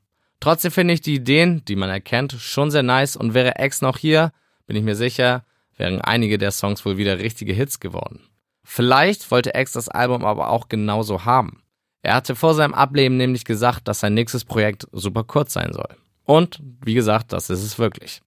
Trotzdem 0.46 0.72
finde 0.72 0.94
ich 0.94 1.02
die 1.02 1.16
Ideen, 1.16 1.66
die 1.66 1.76
man 1.76 1.90
erkennt, 1.90 2.34
schon 2.34 2.70
sehr 2.70 2.84
nice 2.84 3.16
und 3.16 3.34
wäre 3.34 3.56
X 3.58 3.82
noch 3.82 3.98
hier, 3.98 4.32
bin 4.68 4.76
ich 4.76 4.84
mir 4.84 4.96
sicher, 4.96 5.44
wären 5.76 6.02
einige 6.02 6.38
der 6.38 6.52
Songs 6.52 6.86
wohl 6.86 6.98
wieder 6.98 7.18
richtige 7.18 7.52
Hits 7.52 7.80
geworden. 7.80 8.20
Vielleicht 8.64 9.32
wollte 9.32 9.54
X 9.56 9.72
das 9.72 9.90
Album 9.90 10.24
aber 10.24 10.52
auch 10.52 10.70
genauso 10.70 11.26
haben. 11.26 11.64
Er 12.04 12.14
hatte 12.14 12.36
vor 12.36 12.54
seinem 12.54 12.76
Ableben 12.76 13.18
nämlich 13.18 13.44
gesagt, 13.44 13.88
dass 13.88 14.02
sein 14.02 14.14
nächstes 14.14 14.46
Projekt 14.46 14.88
super 14.92 15.24
kurz 15.24 15.52
sein 15.54 15.74
soll. 15.74 15.98
Und 16.26 16.62
wie 16.62 16.94
gesagt, 16.94 17.34
das 17.34 17.50
ist 17.50 17.64
es 17.64 17.80
wirklich. 17.80 18.22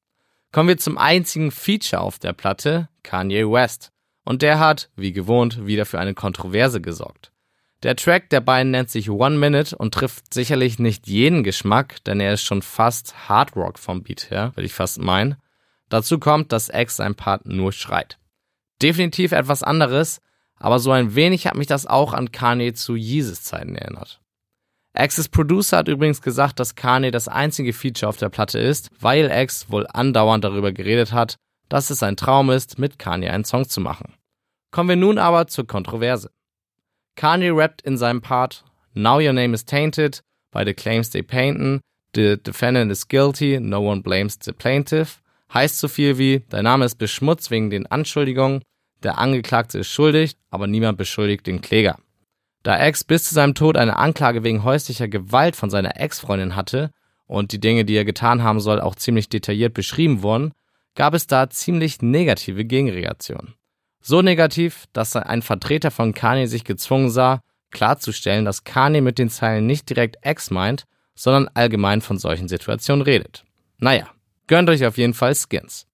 Kommen 0.51 0.71
wir 0.71 0.79
zum 0.79 0.99
einzigen 0.99 1.53
Feature 1.53 2.03
auf 2.03 2.19
der 2.19 2.33
Platte, 2.33 2.89
Kanye 3.05 3.49
West. 3.49 3.93
Und 4.25 4.43
der 4.43 4.59
hat, 4.59 4.91
wie 4.97 5.13
gewohnt, 5.13 5.67
wieder 5.67 5.87
für 5.87 6.01
eine 6.01 6.15
Kontroverse 6.15 6.81
gesorgt. 6.81 7.31
Der 7.85 7.95
Track 7.95 8.31
der 8.31 8.41
beiden 8.41 8.73
nennt 8.73 8.91
sich 8.91 9.09
One 9.09 9.39
Minute 9.39 9.77
und 9.77 9.95
trifft 9.95 10.35
sicherlich 10.35 10.81
nicht 10.81 11.07
jeden 11.07 11.45
Geschmack, 11.45 12.03
denn 12.05 12.19
er 12.19 12.33
ist 12.33 12.43
schon 12.43 12.63
fast 12.63 13.29
Hard 13.29 13.55
Rock 13.55 13.79
vom 13.79 14.03
Beat 14.03 14.31
her, 14.31 14.51
würde 14.57 14.67
ich 14.67 14.75
fast 14.75 14.99
meinen. 14.99 15.37
Dazu 15.89 16.19
kommt, 16.19 16.53
dass 16.53 16.71
X 16.71 16.97
sein 16.97 17.15
Part 17.15 17.47
nur 17.47 17.73
schreit. 17.73 18.19
Definitiv 18.83 19.31
etwas 19.31 19.63
anderes, 19.63 20.21
aber 20.57 20.81
so 20.81 20.91
ein 20.91 21.15
wenig 21.15 21.47
hat 21.47 21.57
mich 21.57 21.69
das 21.69 21.87
auch 21.87 22.13
an 22.13 22.33
Kanye 22.33 22.73
zu 22.73 22.97
Yeezus 22.97 23.43
Zeiten 23.43 23.77
erinnert. 23.77 24.21
X's 24.95 25.29
Producer 25.29 25.79
hat 25.79 25.89
übrigens 25.89 26.21
gesagt, 26.21 26.59
dass 26.59 26.75
Kanye 26.75 27.13
das 27.13 27.29
einzige 27.29 27.73
Feature 27.73 28.09
auf 28.09 28.17
der 28.17 28.29
Platte 28.29 28.59
ist, 28.59 28.91
weil 28.99 29.31
X 29.31 29.71
wohl 29.71 29.87
andauernd 29.87 30.43
darüber 30.43 30.73
geredet 30.73 31.13
hat, 31.13 31.37
dass 31.69 31.91
es 31.91 32.03
ein 32.03 32.17
Traum 32.17 32.51
ist, 32.51 32.81
mit 32.81 32.99
Kanye 32.99 33.29
einen 33.29 33.45
Song 33.45 33.69
zu 33.69 33.81
machen. 33.81 34.15
Kommen 34.73 34.89
wir 34.89 34.97
nun 34.97 35.19
aber 35.19 35.47
zur 35.47 35.67
Kontroverse. 35.67 36.31
Kanye 37.19 37.51
rappt 37.51 37.83
in 37.83 37.99
seinem 37.99 38.21
Part 38.21 38.63
Now 38.95 39.19
your 39.19 39.33
name 39.33 39.53
is 39.53 39.65
tainted 39.65 40.21
by 40.53 40.65
the 40.65 40.73
claims 40.73 41.11
they 41.11 41.21
painten, 41.21 41.81
the 42.15 42.37
defendant 42.37 42.93
is 42.93 43.09
guilty, 43.09 43.59
no 43.59 43.81
one 43.81 44.03
blames 44.03 44.39
the 44.41 44.53
plaintiff. 44.53 45.21
Heißt 45.53 45.81
so 45.81 45.89
viel 45.89 46.19
wie, 46.19 46.45
dein 46.49 46.63
Name 46.63 46.85
ist 46.85 46.97
beschmutzt 46.97 47.51
wegen 47.51 47.71
den 47.71 47.87
Anschuldigungen, 47.87 48.63
der 49.03 49.19
Angeklagte 49.19 49.81
ist 49.81 49.89
schuldig, 49.89 50.37
aber 50.51 50.69
niemand 50.69 50.97
beschuldigt 50.97 51.47
den 51.49 51.61
Kläger. 51.61 51.99
Da 52.63 52.87
X 52.87 53.03
bis 53.03 53.25
zu 53.25 53.35
seinem 53.35 53.55
Tod 53.55 53.77
eine 53.77 53.97
Anklage 53.97 54.45
wegen 54.45 54.63
häuslicher 54.63 55.09
Gewalt 55.09 55.57
von 55.57 55.71
seiner 55.71 55.99
Ex-Freundin 56.01 56.55
hatte 56.55 56.93
und 57.27 57.51
die 57.51 57.61
Dinge, 57.61 57.85
die 57.85 57.97
er 57.97 58.05
getan 58.05 58.45
haben 58.45 58.61
soll, 58.61 58.81
auch 58.81 58.95
ziemlich 58.95 59.29
detailliert 59.29 59.75
beschrieben 59.75 60.23
wurden, 60.23 60.53
gab 60.95 61.15
es 61.15 61.27
da 61.27 61.51
ziemlich 61.51 62.01
negative 62.01 62.65
Gegenreaktionen. 62.65 63.55
So 64.01 64.23
negativ, 64.23 64.85
dass 64.93 65.17
ein 65.17 65.43
Vertreter 65.43 65.91
von 65.91 66.15
Kanye 66.15 66.47
sich 66.47 66.65
gezwungen 66.65 67.11
sah, 67.11 67.41
klarzustellen, 67.71 68.45
dass 68.45 68.65
Kanye 68.65 69.01
mit 69.01 69.19
den 69.19 69.31
Zeilen 69.31 69.67
nicht 69.67 69.89
direkt 69.91 70.17
Ex 70.23 70.51
meint, 70.51 70.85
sondern 71.15 71.49
allgemein 71.55 72.01
von 72.01 72.19
solchen 72.19 72.49
Situationen 72.49 73.03
redet. 73.03 73.45
Naja, 73.79 74.09
gönnt 74.47 74.71
euch 74.71 74.87
auf 74.87 74.97
jeden 74.97 75.15
Fall 75.15 75.35
Skins. 75.35 75.87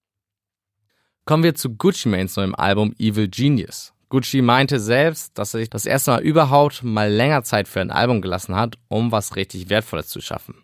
Kommen 1.25 1.43
wir 1.43 1.55
zu 1.55 1.75
Gucci 1.75 2.09
Manes 2.09 2.37
neuem 2.37 2.55
Album 2.55 2.95
Evil 2.99 3.29
Genius. 3.29 3.95
Gucci 4.11 4.43
meinte 4.43 4.79
selbst, 4.79 5.37
dass 5.39 5.55
er 5.55 5.61
sich 5.61 5.71
das 5.71 5.87
erste 5.87 6.13
Mal 6.13 6.23
überhaupt 6.23 6.83
mal 6.83 7.11
länger 7.11 7.43
Zeit 7.43 7.67
für 7.67 7.81
ein 7.81 7.91
Album 7.91 8.21
gelassen 8.21 8.55
hat, 8.55 8.77
um 8.89 9.11
was 9.11 9.35
richtig 9.35 9.71
Wertvolles 9.71 10.09
zu 10.09 10.21
schaffen. 10.21 10.63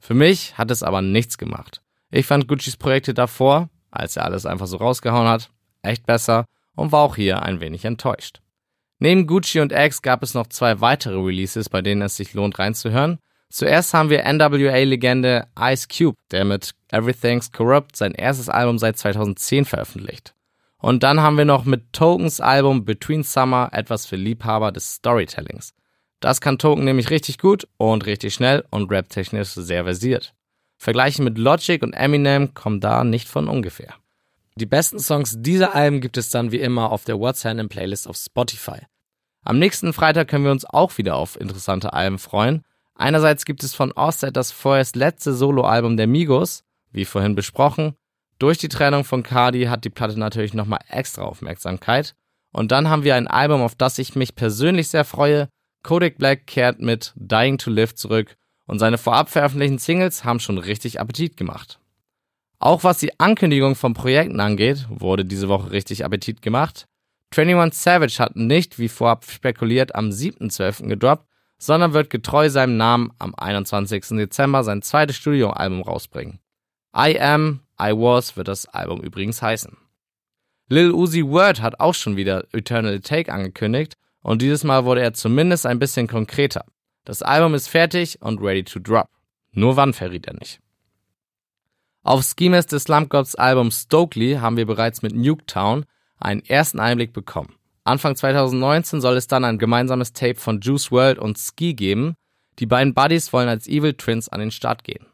Für 0.00 0.14
mich 0.14 0.56
hat 0.56 0.70
es 0.70 0.82
aber 0.82 1.02
nichts 1.02 1.36
gemacht. 1.36 1.82
Ich 2.10 2.26
fand 2.26 2.48
Guccis 2.48 2.76
Projekte 2.76 3.12
davor, 3.12 3.68
als 3.90 4.16
er 4.16 4.24
alles 4.24 4.46
einfach 4.46 4.66
so 4.66 4.78
rausgehauen 4.78 5.28
hat, 5.28 5.50
echt 5.82 6.06
besser 6.06 6.46
und 6.78 6.92
war 6.92 7.02
auch 7.02 7.16
hier 7.16 7.42
ein 7.42 7.60
wenig 7.60 7.84
enttäuscht. 7.84 8.40
Neben 9.00 9.26
Gucci 9.26 9.60
und 9.60 9.72
X 9.72 10.02
gab 10.02 10.22
es 10.22 10.34
noch 10.34 10.46
zwei 10.48 10.80
weitere 10.80 11.18
Releases, 11.18 11.68
bei 11.68 11.82
denen 11.82 12.02
es 12.02 12.16
sich 12.16 12.34
lohnt 12.34 12.58
reinzuhören. 12.58 13.18
Zuerst 13.50 13.94
haben 13.94 14.10
wir 14.10 14.24
NWA-Legende 14.24 15.46
Ice 15.58 15.86
Cube, 15.88 16.16
der 16.30 16.44
mit 16.44 16.72
Everything's 16.90 17.52
Corrupt 17.52 17.96
sein 17.96 18.12
erstes 18.12 18.48
Album 18.48 18.78
seit 18.78 18.98
2010 18.98 19.64
veröffentlicht. 19.64 20.34
Und 20.78 21.02
dann 21.02 21.20
haben 21.20 21.38
wir 21.38 21.44
noch 21.44 21.64
mit 21.64 21.92
Tokens 21.92 22.40
Album 22.40 22.84
Between 22.84 23.22
Summer 23.22 23.70
etwas 23.72 24.06
für 24.06 24.16
Liebhaber 24.16 24.70
des 24.70 24.94
Storytellings. 24.94 25.74
Das 26.20 26.40
kann 26.40 26.58
Token 26.58 26.84
nämlich 26.84 27.10
richtig 27.10 27.38
gut 27.38 27.66
und 27.76 28.06
richtig 28.06 28.34
schnell 28.34 28.64
und 28.70 28.90
rap-technisch 28.90 29.50
sehr 29.50 29.84
versiert. 29.84 30.34
Vergleiche 30.76 31.22
mit 31.22 31.38
Logic 31.38 31.82
und 31.82 31.92
Eminem 31.92 32.54
kommen 32.54 32.80
da 32.80 33.02
nicht 33.04 33.28
von 33.28 33.48
ungefähr. 33.48 33.94
Die 34.58 34.66
besten 34.66 34.98
Songs 34.98 35.36
dieser 35.38 35.76
Alben 35.76 36.00
gibt 36.00 36.16
es 36.16 36.30
dann 36.30 36.50
wie 36.50 36.58
immer 36.58 36.90
auf 36.90 37.04
der 37.04 37.20
What's 37.20 37.44
Hand 37.44 37.68
Playlist 37.68 38.08
auf 38.08 38.16
Spotify. 38.16 38.80
Am 39.44 39.60
nächsten 39.60 39.92
Freitag 39.92 40.26
können 40.26 40.42
wir 40.42 40.50
uns 40.50 40.64
auch 40.64 40.98
wieder 40.98 41.14
auf 41.14 41.40
interessante 41.40 41.92
Alben 41.92 42.18
freuen. 42.18 42.64
Einerseits 42.96 43.44
gibt 43.44 43.62
es 43.62 43.76
von 43.76 43.92
Offset 43.92 44.36
das 44.36 44.50
vorerst 44.50 44.96
letzte 44.96 45.32
Soloalbum 45.32 45.96
der 45.96 46.08
Migos, 46.08 46.64
wie 46.90 47.04
vorhin 47.04 47.36
besprochen. 47.36 47.94
Durch 48.40 48.58
die 48.58 48.68
Trennung 48.68 49.04
von 49.04 49.22
Cardi 49.22 49.66
hat 49.66 49.84
die 49.84 49.90
Platte 49.90 50.18
natürlich 50.18 50.54
nochmal 50.54 50.80
extra 50.88 51.22
Aufmerksamkeit. 51.22 52.16
Und 52.52 52.72
dann 52.72 52.88
haben 52.88 53.04
wir 53.04 53.14
ein 53.14 53.28
Album, 53.28 53.62
auf 53.62 53.76
das 53.76 53.96
ich 53.98 54.16
mich 54.16 54.34
persönlich 54.34 54.88
sehr 54.88 55.04
freue. 55.04 55.48
Kodak 55.84 56.18
Black 56.18 56.48
kehrt 56.48 56.80
mit 56.80 57.12
Dying 57.14 57.58
to 57.58 57.70
Live 57.70 57.94
zurück 57.94 58.34
und 58.66 58.80
seine 58.80 58.98
vorab 58.98 59.30
veröffentlichten 59.30 59.78
Singles 59.78 60.24
haben 60.24 60.40
schon 60.40 60.58
richtig 60.58 60.98
Appetit 60.98 61.36
gemacht. 61.36 61.78
Auch 62.60 62.82
was 62.82 62.98
die 62.98 63.18
Ankündigung 63.20 63.76
von 63.76 63.94
Projekten 63.94 64.40
angeht, 64.40 64.86
wurde 64.88 65.24
diese 65.24 65.48
Woche 65.48 65.70
richtig 65.70 66.04
Appetit 66.04 66.42
gemacht. 66.42 66.86
21 67.36 67.78
Savage 67.80 68.18
hat 68.18 68.36
nicht, 68.36 68.78
wie 68.78 68.88
vorab 68.88 69.24
spekuliert, 69.26 69.94
am 69.94 70.08
7.12. 70.08 70.88
gedroppt, 70.88 71.26
sondern 71.58 71.92
wird 71.92 72.10
getreu 72.10 72.48
seinem 72.48 72.76
Namen 72.76 73.12
am 73.18 73.34
21. 73.36 74.16
Dezember 74.16 74.64
sein 74.64 74.82
zweites 74.82 75.16
Studioalbum 75.16 75.82
rausbringen. 75.82 76.40
I 76.96 77.20
Am, 77.20 77.60
I 77.80 77.92
Was 77.92 78.36
wird 78.36 78.48
das 78.48 78.66
Album 78.66 79.00
übrigens 79.02 79.42
heißen. 79.42 79.76
Lil 80.68 80.92
Uzi 80.92 81.24
Word 81.24 81.60
hat 81.62 81.80
auch 81.80 81.94
schon 81.94 82.16
wieder 82.16 82.44
Eternal 82.52 83.00
Take 83.00 83.32
angekündigt 83.32 83.94
und 84.20 84.42
dieses 84.42 84.64
Mal 84.64 84.84
wurde 84.84 85.02
er 85.02 85.14
zumindest 85.14 85.64
ein 85.66 85.78
bisschen 85.78 86.06
konkreter. 86.06 86.64
Das 87.04 87.22
Album 87.22 87.54
ist 87.54 87.68
fertig 87.68 88.20
und 88.20 88.40
ready 88.40 88.64
to 88.64 88.78
drop. 88.78 89.08
Nur 89.52 89.76
wann 89.76 89.92
verriet 89.92 90.26
er 90.26 90.34
nicht. 90.34 90.60
Auf 92.02 92.24
Schemes 92.24 92.66
des 92.66 92.84
Slump 92.84 93.10
Gods 93.10 93.34
Album 93.34 93.70
Stokely 93.70 94.34
haben 94.34 94.56
wir 94.56 94.66
bereits 94.66 95.02
mit 95.02 95.14
Nuketown 95.14 95.84
einen 96.18 96.44
ersten 96.44 96.80
Einblick 96.80 97.12
bekommen. 97.12 97.54
Anfang 97.84 98.16
2019 98.16 99.00
soll 99.00 99.16
es 99.16 99.26
dann 99.26 99.44
ein 99.44 99.58
gemeinsames 99.58 100.12
Tape 100.12 100.36
von 100.36 100.60
Juice 100.60 100.90
World 100.90 101.18
und 101.18 101.38
Ski 101.38 101.74
geben. 101.74 102.14
Die 102.58 102.66
beiden 102.66 102.94
Buddies 102.94 103.32
wollen 103.32 103.48
als 103.48 103.66
Evil 103.66 103.94
Twins 103.94 104.28
an 104.28 104.40
den 104.40 104.50
Start 104.50 104.84
gehen. 104.84 105.06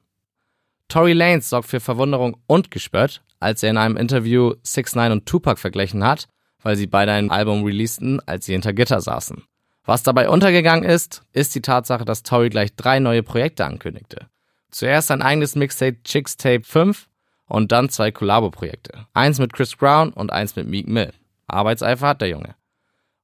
Tory 0.88 1.12
Lanez 1.12 1.48
sorgt 1.48 1.68
für 1.68 1.80
Verwunderung 1.80 2.36
und 2.46 2.70
Gespött, 2.70 3.22
als 3.40 3.62
er 3.62 3.70
in 3.70 3.76
einem 3.76 3.96
Interview 3.96 4.54
6 4.62 4.94
9 4.94 5.12
und 5.12 5.26
Tupac 5.26 5.60
verglichen 5.60 6.04
hat, 6.04 6.28
weil 6.62 6.76
sie 6.76 6.86
beide 6.86 7.12
ein 7.12 7.30
Album 7.30 7.64
releasten, 7.64 8.20
als 8.26 8.46
sie 8.46 8.52
hinter 8.52 8.72
Gitter 8.72 9.00
saßen. 9.00 9.44
Was 9.84 10.02
dabei 10.02 10.28
untergegangen 10.28 10.84
ist, 10.84 11.22
ist 11.32 11.54
die 11.54 11.62
Tatsache, 11.62 12.04
dass 12.04 12.22
Tory 12.22 12.48
gleich 12.48 12.74
drei 12.74 13.00
neue 13.00 13.22
Projekte 13.22 13.66
ankündigte. 13.66 14.28
Zuerst 14.74 15.12
ein 15.12 15.22
eigenes 15.22 15.54
Mixtape 15.54 16.02
Chicks 16.02 16.36
Tape 16.36 16.64
5 16.64 17.06
und 17.46 17.70
dann 17.70 17.90
zwei 17.90 18.10
Kollabo-Projekte. 18.10 19.06
Eins 19.14 19.38
mit 19.38 19.52
Chris 19.52 19.76
Brown 19.76 20.12
und 20.12 20.32
eins 20.32 20.56
mit 20.56 20.66
Meek 20.66 20.88
Mill. 20.88 21.12
Arbeitseifer 21.46 22.08
hat 22.08 22.20
der 22.20 22.30
Junge. 22.30 22.56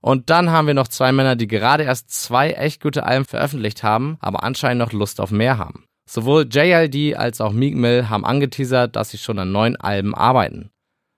Und 0.01 0.31
dann 0.31 0.51
haben 0.51 0.69
wir 0.69 0.75
noch 0.75 0.87
zwei 0.87 1.11
Männer, 1.11 1.35
die 1.35 1.49
gerade 1.49 1.83
erst 1.83 2.13
zwei 2.13 2.53
echt 2.53 2.81
gute 2.81 3.03
Alben 3.03 3.25
veröffentlicht 3.25 3.83
haben, 3.83 4.17
aber 4.21 4.45
anscheinend 4.45 4.79
noch 4.79 4.93
Lust 4.93 5.21
auf 5.21 5.33
mehr 5.33 5.59
haben. 5.59 5.87
Sowohl 6.07 6.47
JLD 6.49 7.17
als 7.17 7.41
auch 7.41 7.51
Meek 7.51 7.75
Mill 7.75 8.09
haben 8.09 8.25
angeteasert, 8.25 8.95
dass 8.95 9.11
sie 9.11 9.19
schon 9.19 9.41
an 9.41 9.51
neuen 9.51 9.75
Alben 9.75 10.15
arbeiten. 10.15 10.71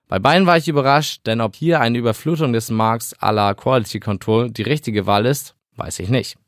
Bei 0.07 0.17
beiden 0.17 0.47
war 0.47 0.57
ich 0.57 0.67
überrascht, 0.67 1.27
denn 1.27 1.41
ob 1.41 1.55
hier 1.55 1.79
eine 1.79 1.99
Überflutung 1.99 2.53
des 2.53 2.71
Markts 2.71 3.15
à 3.21 3.31
la 3.31 3.53
Quality 3.53 3.99
Control 3.99 4.49
die 4.49 4.63
richtige 4.63 5.05
Wahl 5.05 5.27
ist, 5.27 5.53
weiß 5.75 5.99
ich 5.99 6.09
nicht. 6.09 6.39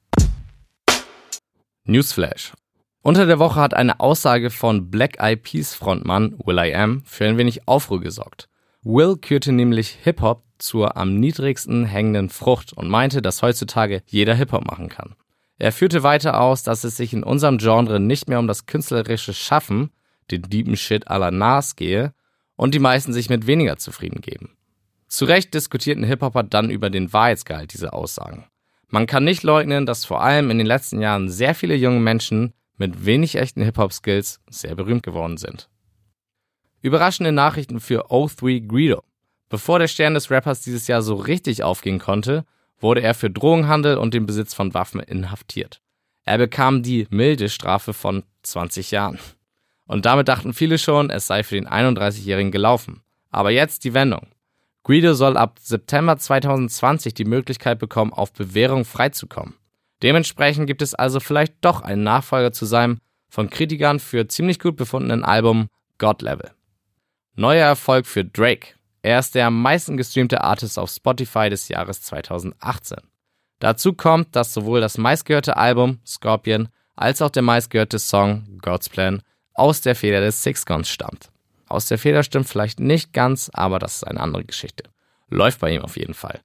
Newsflash. 1.84 2.54
Unter 3.06 3.28
der 3.28 3.38
Woche 3.38 3.60
hat 3.60 3.76
eine 3.76 4.00
Aussage 4.00 4.50
von 4.50 4.90
Black 4.90 5.20
Eyed 5.20 5.44
Peas 5.44 5.76
Frontmann 5.76 6.34
Will 6.44 6.58
I 6.58 6.74
Am 6.74 7.04
für 7.06 7.28
ein 7.28 7.38
wenig 7.38 7.68
Aufruhr 7.68 8.02
gesorgt. 8.02 8.50
Will 8.82 9.16
kürte 9.18 9.52
nämlich 9.52 10.00
Hip-Hop 10.02 10.42
zur 10.58 10.98
am 10.98 11.20
niedrigsten 11.20 11.86
hängenden 11.86 12.30
Frucht 12.30 12.74
und 12.74 12.90
meinte, 12.90 13.22
dass 13.22 13.44
heutzutage 13.44 14.02
jeder 14.08 14.34
Hip-Hop 14.34 14.66
machen 14.66 14.90
kann. 14.90 15.14
Er 15.60 15.72
führte 15.72 16.02
weiter 16.02 16.42
aus, 16.42 16.64
dass 16.64 16.84
es 16.84 16.98
sich 16.98 17.14
in 17.14 17.22
unserem 17.22 17.60
Genre 17.60 18.00
nicht 18.00 18.28
mehr 18.28 18.40
um 18.40 18.48
das 18.48 18.66
künstlerische 18.66 19.36
Schaffen, 19.36 19.92
den 20.32 20.42
deepen 20.42 20.76
Shit 20.76 21.06
la 21.08 21.30
Nas 21.30 21.76
gehe 21.76 22.12
und 22.56 22.74
die 22.74 22.80
meisten 22.80 23.14
sich 23.14 23.30
mit 23.30 23.46
weniger 23.46 23.78
zufrieden 23.78 24.22
geben. 24.22 24.58
Zu 25.10 25.26
Recht 25.26 25.54
diskutierten 25.54 26.06
Hip-Hopper 26.06 26.42
dann 26.42 26.72
über 26.72 26.90
den 26.90 27.14
Wahrheitsgehalt 27.14 27.72
dieser 27.72 27.94
Aussagen. 27.94 28.48
Man 28.88 29.06
kann 29.06 29.26
nicht 29.26 29.44
leugnen, 29.44 29.86
dass 29.86 30.06
vor 30.06 30.24
allem 30.24 30.50
in 30.50 30.58
den 30.58 30.66
letzten 30.66 31.02
Jahren 31.02 31.30
sehr 31.30 31.54
viele 31.54 31.76
junge 31.76 32.00
Menschen 32.00 32.56
mit 32.78 33.06
wenig 33.06 33.36
echten 33.36 33.62
Hip-Hop-Skills 33.62 34.42
sehr 34.50 34.76
berühmt 34.76 35.04
geworden 35.04 35.38
sind. 35.38 35.70
Überraschende 36.82 37.32
Nachrichten 37.32 37.80
für 37.80 38.08
O3 38.12 38.68
Greedo. 38.68 39.04
Bevor 39.50 39.80
der 39.80 39.88
Stern 39.88 40.14
des 40.14 40.32
Rappers 40.32 40.62
dieses 40.62 40.88
Jahr 40.88 41.02
so 41.02 41.16
richtig 41.16 41.64
aufgehen 41.64 42.00
konnte, 42.00 42.46
wurde 42.80 43.02
er 43.02 43.14
für 43.14 43.30
Drogenhandel 43.30 43.98
und 43.98 44.14
den 44.14 44.26
Besitz 44.26 44.54
von 44.54 44.74
Waffen 44.74 45.00
inhaftiert. 45.00 45.82
Er 46.24 46.38
bekam 46.38 46.84
die 46.84 47.08
milde 47.10 47.50
Strafe 47.50 47.94
von 47.94 48.24
20 48.44 48.92
Jahren. 48.92 49.20
Und 49.88 50.06
damit 50.06 50.28
dachten 50.28 50.54
viele 50.54 50.78
schon, 50.78 51.10
es 51.10 51.28
sei 51.28 51.44
für 51.44 51.56
den 51.56 51.68
31-Jährigen 51.68 52.52
gelaufen. 52.52 53.02
Aber 53.30 53.52
jetzt 53.52 53.84
die 53.84 53.94
Wendung. 53.94 54.28
Greedo 54.84 55.14
soll 55.14 55.38
ab 55.38 55.58
September 55.60 56.18
2020 56.18 57.14
die 57.14 57.26
Möglichkeit 57.26 57.80
bekommen, 57.80 58.14
auf 58.14 58.34
Bewährung 58.34 58.86
freizukommen. 58.86 59.56
Dementsprechend 60.04 60.68
gibt 60.68 60.82
es 60.82 60.94
also 60.94 61.20
vielleicht 61.20 61.54
doch 61.62 61.82
einen 61.82 62.04
Nachfolger 62.04 62.52
zu 62.52 62.66
seinem 62.66 63.00
von 63.30 63.50
Kritikern 63.50 64.00
für 64.00 64.28
ziemlich 64.28 64.60
gut 64.60 64.76
befundenen 64.76 65.24
Album 65.24 65.70
God 65.98 66.22
Level. 66.22 66.52
Neuer 67.36 67.66
Erfolg 67.66 68.06
für 68.06 68.24
Drake. 68.24 68.76
Er 69.02 69.20
ist 69.20 69.36
der 69.36 69.48
am 69.48 69.62
meisten 69.62 69.98
gestreamte 69.98 70.42
Artist 70.42 70.80
auf 70.80 70.90
Spotify 70.90 71.50
des 71.50 71.68
Jahres 71.68 72.02
2018. 72.02 72.98
Dazu 73.60 73.94
kommt, 73.94 74.36
dass 74.36 74.54
sowohl 74.54 74.82
das 74.82 74.98
meistgehörte 74.98 75.58
Album 75.58 76.00
Scorpion 76.06 76.70
als 76.96 77.22
auch 77.22 77.30
der 77.30 77.44
meistgehörte 77.44 78.00
Song 78.00 78.60
God's 78.62 78.90
Plan 78.90 79.22
aus 79.54 79.82
der 79.82 79.96
Feder 79.96 80.22
des 80.22 80.44
Six 80.44 80.66
Guns 80.66 80.90
stammt. 80.90 81.30
Aus 81.68 81.88
der 81.88 81.98
Feder 81.98 82.24
stimmt 82.24 82.48
vielleicht 82.48 82.80
nicht 82.80 83.14
ganz, 83.14 83.50
aber 83.54 83.80
das 83.80 83.98
ist 83.98 84.04
eine 84.06 84.20
andere 84.20 84.46
Geschichte. 84.46 84.84
Läuft 85.30 85.60
bei 85.60 85.74
ihm 85.74 85.82
auf 85.82 85.98
jeden 85.98 86.14
Fall. 86.14 86.42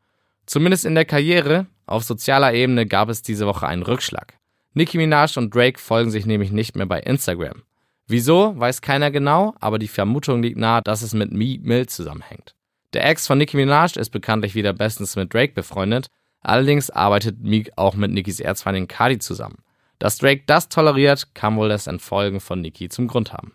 Zumindest 0.50 0.84
in 0.84 0.96
der 0.96 1.04
Karriere, 1.04 1.66
auf 1.86 2.02
sozialer 2.02 2.52
Ebene 2.52 2.84
gab 2.84 3.08
es 3.08 3.22
diese 3.22 3.46
Woche 3.46 3.68
einen 3.68 3.84
Rückschlag. 3.84 4.36
Nicki 4.74 4.98
Minaj 4.98 5.36
und 5.36 5.54
Drake 5.54 5.78
folgen 5.78 6.10
sich 6.10 6.26
nämlich 6.26 6.50
nicht 6.50 6.74
mehr 6.74 6.86
bei 6.86 6.98
Instagram. 6.98 7.62
Wieso, 8.08 8.58
weiß 8.58 8.82
keiner 8.82 9.12
genau, 9.12 9.54
aber 9.60 9.78
die 9.78 9.86
Vermutung 9.86 10.42
liegt 10.42 10.58
nahe, 10.58 10.82
dass 10.82 11.02
es 11.02 11.14
mit 11.14 11.30
Meek 11.30 11.62
Mill 11.62 11.86
zusammenhängt. 11.86 12.56
Der 12.94 13.08
Ex 13.08 13.28
von 13.28 13.38
Nicki 13.38 13.56
Minaj 13.56 13.96
ist 13.96 14.10
bekanntlich 14.10 14.56
wieder 14.56 14.72
bestens 14.72 15.14
mit 15.14 15.32
Drake 15.32 15.52
befreundet, 15.52 16.08
allerdings 16.40 16.90
arbeitet 16.90 17.38
Meek 17.38 17.70
auch 17.76 17.94
mit 17.94 18.10
Nickis 18.10 18.40
Erzfeindin 18.40 18.88
Cardi 18.88 19.20
zusammen. 19.20 19.62
Dass 20.00 20.18
Drake 20.18 20.42
das 20.46 20.68
toleriert, 20.68 21.32
kann 21.32 21.58
wohl 21.58 21.68
das 21.68 21.86
Entfolgen 21.86 22.40
von 22.40 22.60
Nicki 22.60 22.88
zum 22.88 23.06
Grund 23.06 23.32
haben. 23.32 23.52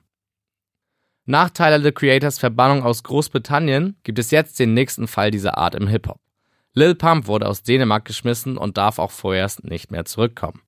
Nach 1.26 1.50
Tyler 1.50 1.82
the 1.82 1.92
Creators 1.92 2.40
Verbannung 2.40 2.84
aus 2.84 3.04
Großbritannien 3.04 3.98
gibt 4.04 4.18
es 4.18 4.32
jetzt 4.32 4.60
den 4.60 4.74
nächsten 4.74 5.10
Fall 5.10 5.30
dieser 5.30 5.58
Art 5.58 5.76
im 5.76 5.90
Hip-Hop. 5.90 6.22
Lil 6.78 6.94
Pump 6.94 7.28
wurde 7.28 7.48
aus 7.48 7.64
Dänemark 7.64 8.04
geschmissen 8.04 8.58
und 8.58 8.78
darf 8.78 9.00
auch 9.00 9.12
vorerst 9.12 9.64
nicht 9.64 9.92
mehr 9.92 10.04
zurückkommen. 10.04 10.62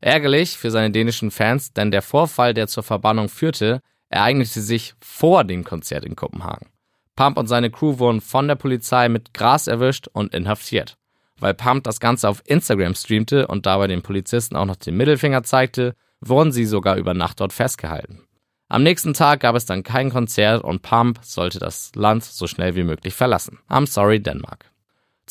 Ärgerlich 0.00 0.56
für 0.56 0.70
seine 0.70 0.90
dänischen 0.90 1.30
Fans, 1.30 1.74
denn 1.74 1.90
der 1.90 2.00
Vorfall, 2.00 2.54
der 2.54 2.66
zur 2.66 2.82
Verbannung 2.82 3.28
führte, 3.28 3.82
ereignete 4.08 4.62
sich 4.62 4.94
vor 5.00 5.44
dem 5.44 5.62
Konzert 5.62 6.06
in 6.06 6.16
Kopenhagen. 6.16 6.68
Pump 7.14 7.36
und 7.36 7.46
seine 7.46 7.70
Crew 7.70 7.98
wurden 7.98 8.22
von 8.22 8.48
der 8.48 8.54
Polizei 8.54 9.10
mit 9.10 9.34
Gras 9.34 9.66
erwischt 9.66 10.08
und 10.08 10.34
inhaftiert. 10.34 10.96
Weil 11.38 11.52
Pump 11.52 11.84
das 11.84 12.00
Ganze 12.00 12.30
auf 12.30 12.42
Instagram 12.46 12.94
streamte 12.94 13.46
und 13.46 13.66
dabei 13.66 13.86
den 13.86 14.00
Polizisten 14.00 14.56
auch 14.56 14.64
noch 14.64 14.76
den 14.76 14.96
Mittelfinger 14.96 15.42
zeigte, 15.42 15.94
wurden 16.20 16.52
sie 16.52 16.64
sogar 16.64 16.96
über 16.96 17.12
Nacht 17.12 17.40
dort 17.40 17.52
festgehalten. 17.52 18.22
Am 18.68 18.82
nächsten 18.82 19.12
Tag 19.12 19.40
gab 19.40 19.56
es 19.56 19.66
dann 19.66 19.82
kein 19.82 20.08
Konzert 20.08 20.64
und 20.64 20.80
Pump 20.80 21.18
sollte 21.22 21.58
das 21.58 21.92
Land 21.94 22.24
so 22.24 22.46
schnell 22.46 22.76
wie 22.76 22.84
möglich 22.84 23.12
verlassen. 23.12 23.58
I'm 23.68 23.86
sorry, 23.86 24.22
Denmark. 24.22 24.69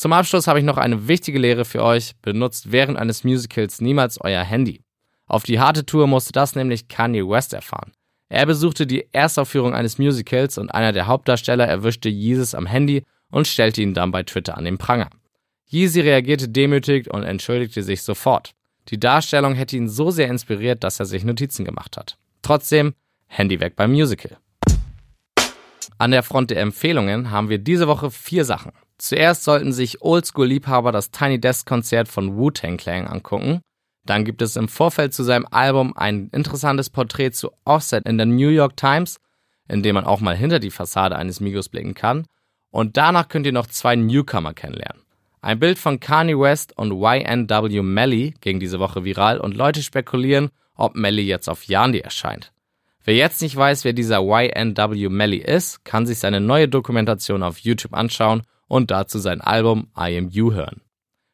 Zum 0.00 0.14
Abschluss 0.14 0.46
habe 0.46 0.58
ich 0.58 0.64
noch 0.64 0.78
eine 0.78 1.08
wichtige 1.08 1.38
Lehre 1.38 1.66
für 1.66 1.84
euch. 1.84 2.12
Benutzt 2.22 2.72
während 2.72 2.98
eines 2.98 3.22
Musicals 3.22 3.82
niemals 3.82 4.18
euer 4.18 4.42
Handy. 4.42 4.80
Auf 5.26 5.42
die 5.42 5.60
harte 5.60 5.84
Tour 5.84 6.06
musste 6.06 6.32
das 6.32 6.54
nämlich 6.54 6.88
Kanye 6.88 7.28
West 7.28 7.52
erfahren. 7.52 7.92
Er 8.30 8.46
besuchte 8.46 8.86
die 8.86 9.04
Erstaufführung 9.12 9.74
eines 9.74 9.98
Musicals 9.98 10.56
und 10.56 10.70
einer 10.70 10.92
der 10.92 11.06
Hauptdarsteller 11.06 11.66
erwischte 11.66 12.08
Jesus 12.08 12.54
am 12.54 12.64
Handy 12.64 13.02
und 13.30 13.46
stellte 13.46 13.82
ihn 13.82 13.92
dann 13.92 14.10
bei 14.10 14.22
Twitter 14.22 14.56
an 14.56 14.64
den 14.64 14.78
Pranger. 14.78 15.10
Yeezy 15.66 16.00
reagierte 16.00 16.48
demütig 16.48 17.12
und 17.12 17.22
entschuldigte 17.22 17.82
sich 17.82 18.02
sofort. 18.02 18.52
Die 18.88 18.98
Darstellung 18.98 19.52
hätte 19.52 19.76
ihn 19.76 19.90
so 19.90 20.10
sehr 20.10 20.28
inspiriert, 20.28 20.82
dass 20.82 20.98
er 20.98 21.04
sich 21.04 21.24
Notizen 21.24 21.66
gemacht 21.66 21.98
hat. 21.98 22.16
Trotzdem, 22.40 22.94
Handy 23.26 23.60
weg 23.60 23.76
beim 23.76 23.92
Musical. 23.92 24.38
An 25.98 26.10
der 26.10 26.22
Front 26.22 26.52
der 26.52 26.62
Empfehlungen 26.62 27.30
haben 27.30 27.50
wir 27.50 27.58
diese 27.58 27.86
Woche 27.86 28.10
vier 28.10 28.46
Sachen. 28.46 28.72
Zuerst 29.00 29.44
sollten 29.44 29.72
sich 29.72 30.02
Oldschool-Liebhaber 30.02 30.92
das 30.92 31.10
Tiny 31.10 31.40
Desk 31.40 31.66
Konzert 31.66 32.06
von 32.06 32.36
Wu-Tang 32.36 32.76
Clan 32.76 33.06
angucken. 33.06 33.62
Dann 34.04 34.26
gibt 34.26 34.42
es 34.42 34.56
im 34.56 34.68
Vorfeld 34.68 35.14
zu 35.14 35.22
seinem 35.22 35.46
Album 35.50 35.96
ein 35.96 36.28
interessantes 36.32 36.90
Porträt 36.90 37.30
zu 37.30 37.50
Offset 37.64 38.04
in 38.06 38.18
der 38.18 38.26
New 38.26 38.50
York 38.50 38.76
Times, 38.76 39.18
in 39.68 39.82
dem 39.82 39.94
man 39.94 40.04
auch 40.04 40.20
mal 40.20 40.36
hinter 40.36 40.58
die 40.58 40.70
Fassade 40.70 41.16
eines 41.16 41.40
Migos 41.40 41.70
blicken 41.70 41.94
kann. 41.94 42.26
Und 42.70 42.98
danach 42.98 43.28
könnt 43.28 43.46
ihr 43.46 43.52
noch 43.52 43.68
zwei 43.68 43.96
Newcomer 43.96 44.52
kennenlernen. 44.52 45.02
Ein 45.40 45.58
Bild 45.58 45.78
von 45.78 45.98
Kanye 45.98 46.38
West 46.38 46.76
und 46.76 46.92
YNW 46.92 47.80
Melly 47.80 48.34
ging 48.42 48.60
diese 48.60 48.80
Woche 48.80 49.02
viral 49.04 49.40
und 49.40 49.56
Leute 49.56 49.82
spekulieren, 49.82 50.50
ob 50.74 50.94
Melly 50.94 51.22
jetzt 51.22 51.48
auf 51.48 51.64
Yandy 51.64 52.00
erscheint. 52.00 52.52
Wer 53.02 53.14
jetzt 53.14 53.40
nicht 53.40 53.56
weiß, 53.56 53.84
wer 53.84 53.94
dieser 53.94 54.20
YNW 54.20 55.08
Melly 55.08 55.38
ist, 55.38 55.86
kann 55.86 56.04
sich 56.04 56.18
seine 56.18 56.42
neue 56.42 56.68
Dokumentation 56.68 57.42
auf 57.42 57.60
YouTube 57.60 57.94
anschauen 57.94 58.42
und 58.70 58.92
dazu 58.92 59.18
sein 59.18 59.40
Album 59.40 59.88
I 59.98 60.16
Am 60.16 60.28
You 60.28 60.52
hören. 60.52 60.80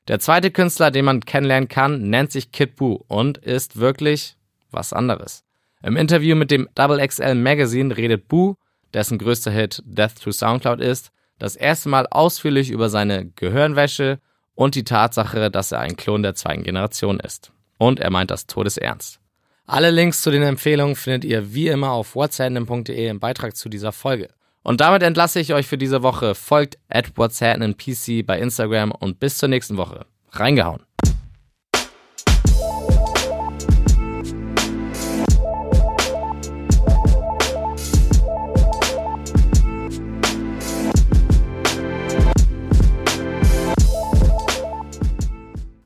Der 0.08 0.20
zweite 0.20 0.50
Künstler, 0.50 0.90
den 0.90 1.04
man 1.04 1.20
kennenlernen 1.20 1.68
kann, 1.68 2.08
nennt 2.08 2.32
sich 2.32 2.50
Kid 2.50 2.76
Buu 2.76 3.00
und 3.08 3.38
ist 3.38 3.76
wirklich 3.76 4.36
was 4.70 4.94
anderes. 4.94 5.44
Im 5.82 5.96
Interview 5.96 6.34
mit 6.34 6.50
dem 6.50 6.66
XXL 6.74 7.34
Magazine 7.34 7.94
redet 7.94 8.26
Boo, 8.28 8.54
dessen 8.94 9.18
größter 9.18 9.50
Hit 9.50 9.82
Death 9.84 10.16
Through 10.16 10.32
Soundcloud 10.32 10.80
ist, 10.80 11.12
das 11.38 11.56
erste 11.56 11.90
Mal 11.90 12.06
ausführlich 12.10 12.70
über 12.70 12.88
seine 12.88 13.26
Gehirnwäsche 13.36 14.18
und 14.54 14.74
die 14.74 14.84
Tatsache, 14.84 15.50
dass 15.50 15.72
er 15.72 15.80
ein 15.80 15.96
Klon 15.96 16.22
der 16.22 16.34
zweiten 16.34 16.62
Generation 16.62 17.20
ist. 17.20 17.52
Und 17.76 18.00
er 18.00 18.10
meint 18.10 18.30
das 18.30 18.46
todesernst. 18.46 19.20
Alle 19.66 19.90
Links 19.90 20.22
zu 20.22 20.30
den 20.30 20.42
Empfehlungen 20.42 20.96
findet 20.96 21.26
ihr 21.26 21.52
wie 21.52 21.68
immer 21.68 21.90
auf 21.90 22.14
whatsapp.de 22.14 23.08
im 23.08 23.20
Beitrag 23.20 23.56
zu 23.56 23.68
dieser 23.68 23.92
Folge. 23.92 24.30
Und 24.66 24.80
damit 24.80 25.04
entlasse 25.04 25.38
ich 25.38 25.54
euch 25.54 25.68
für 25.68 25.78
diese 25.78 26.02
Woche. 26.02 26.34
Folgt 26.34 26.76
at 26.88 27.16
what's 27.16 27.38
PC 27.76 28.26
bei 28.26 28.40
Instagram 28.40 28.90
und 28.90 29.20
bis 29.20 29.38
zur 29.38 29.48
nächsten 29.48 29.76
Woche. 29.76 30.06
Reingehauen. 30.32 30.85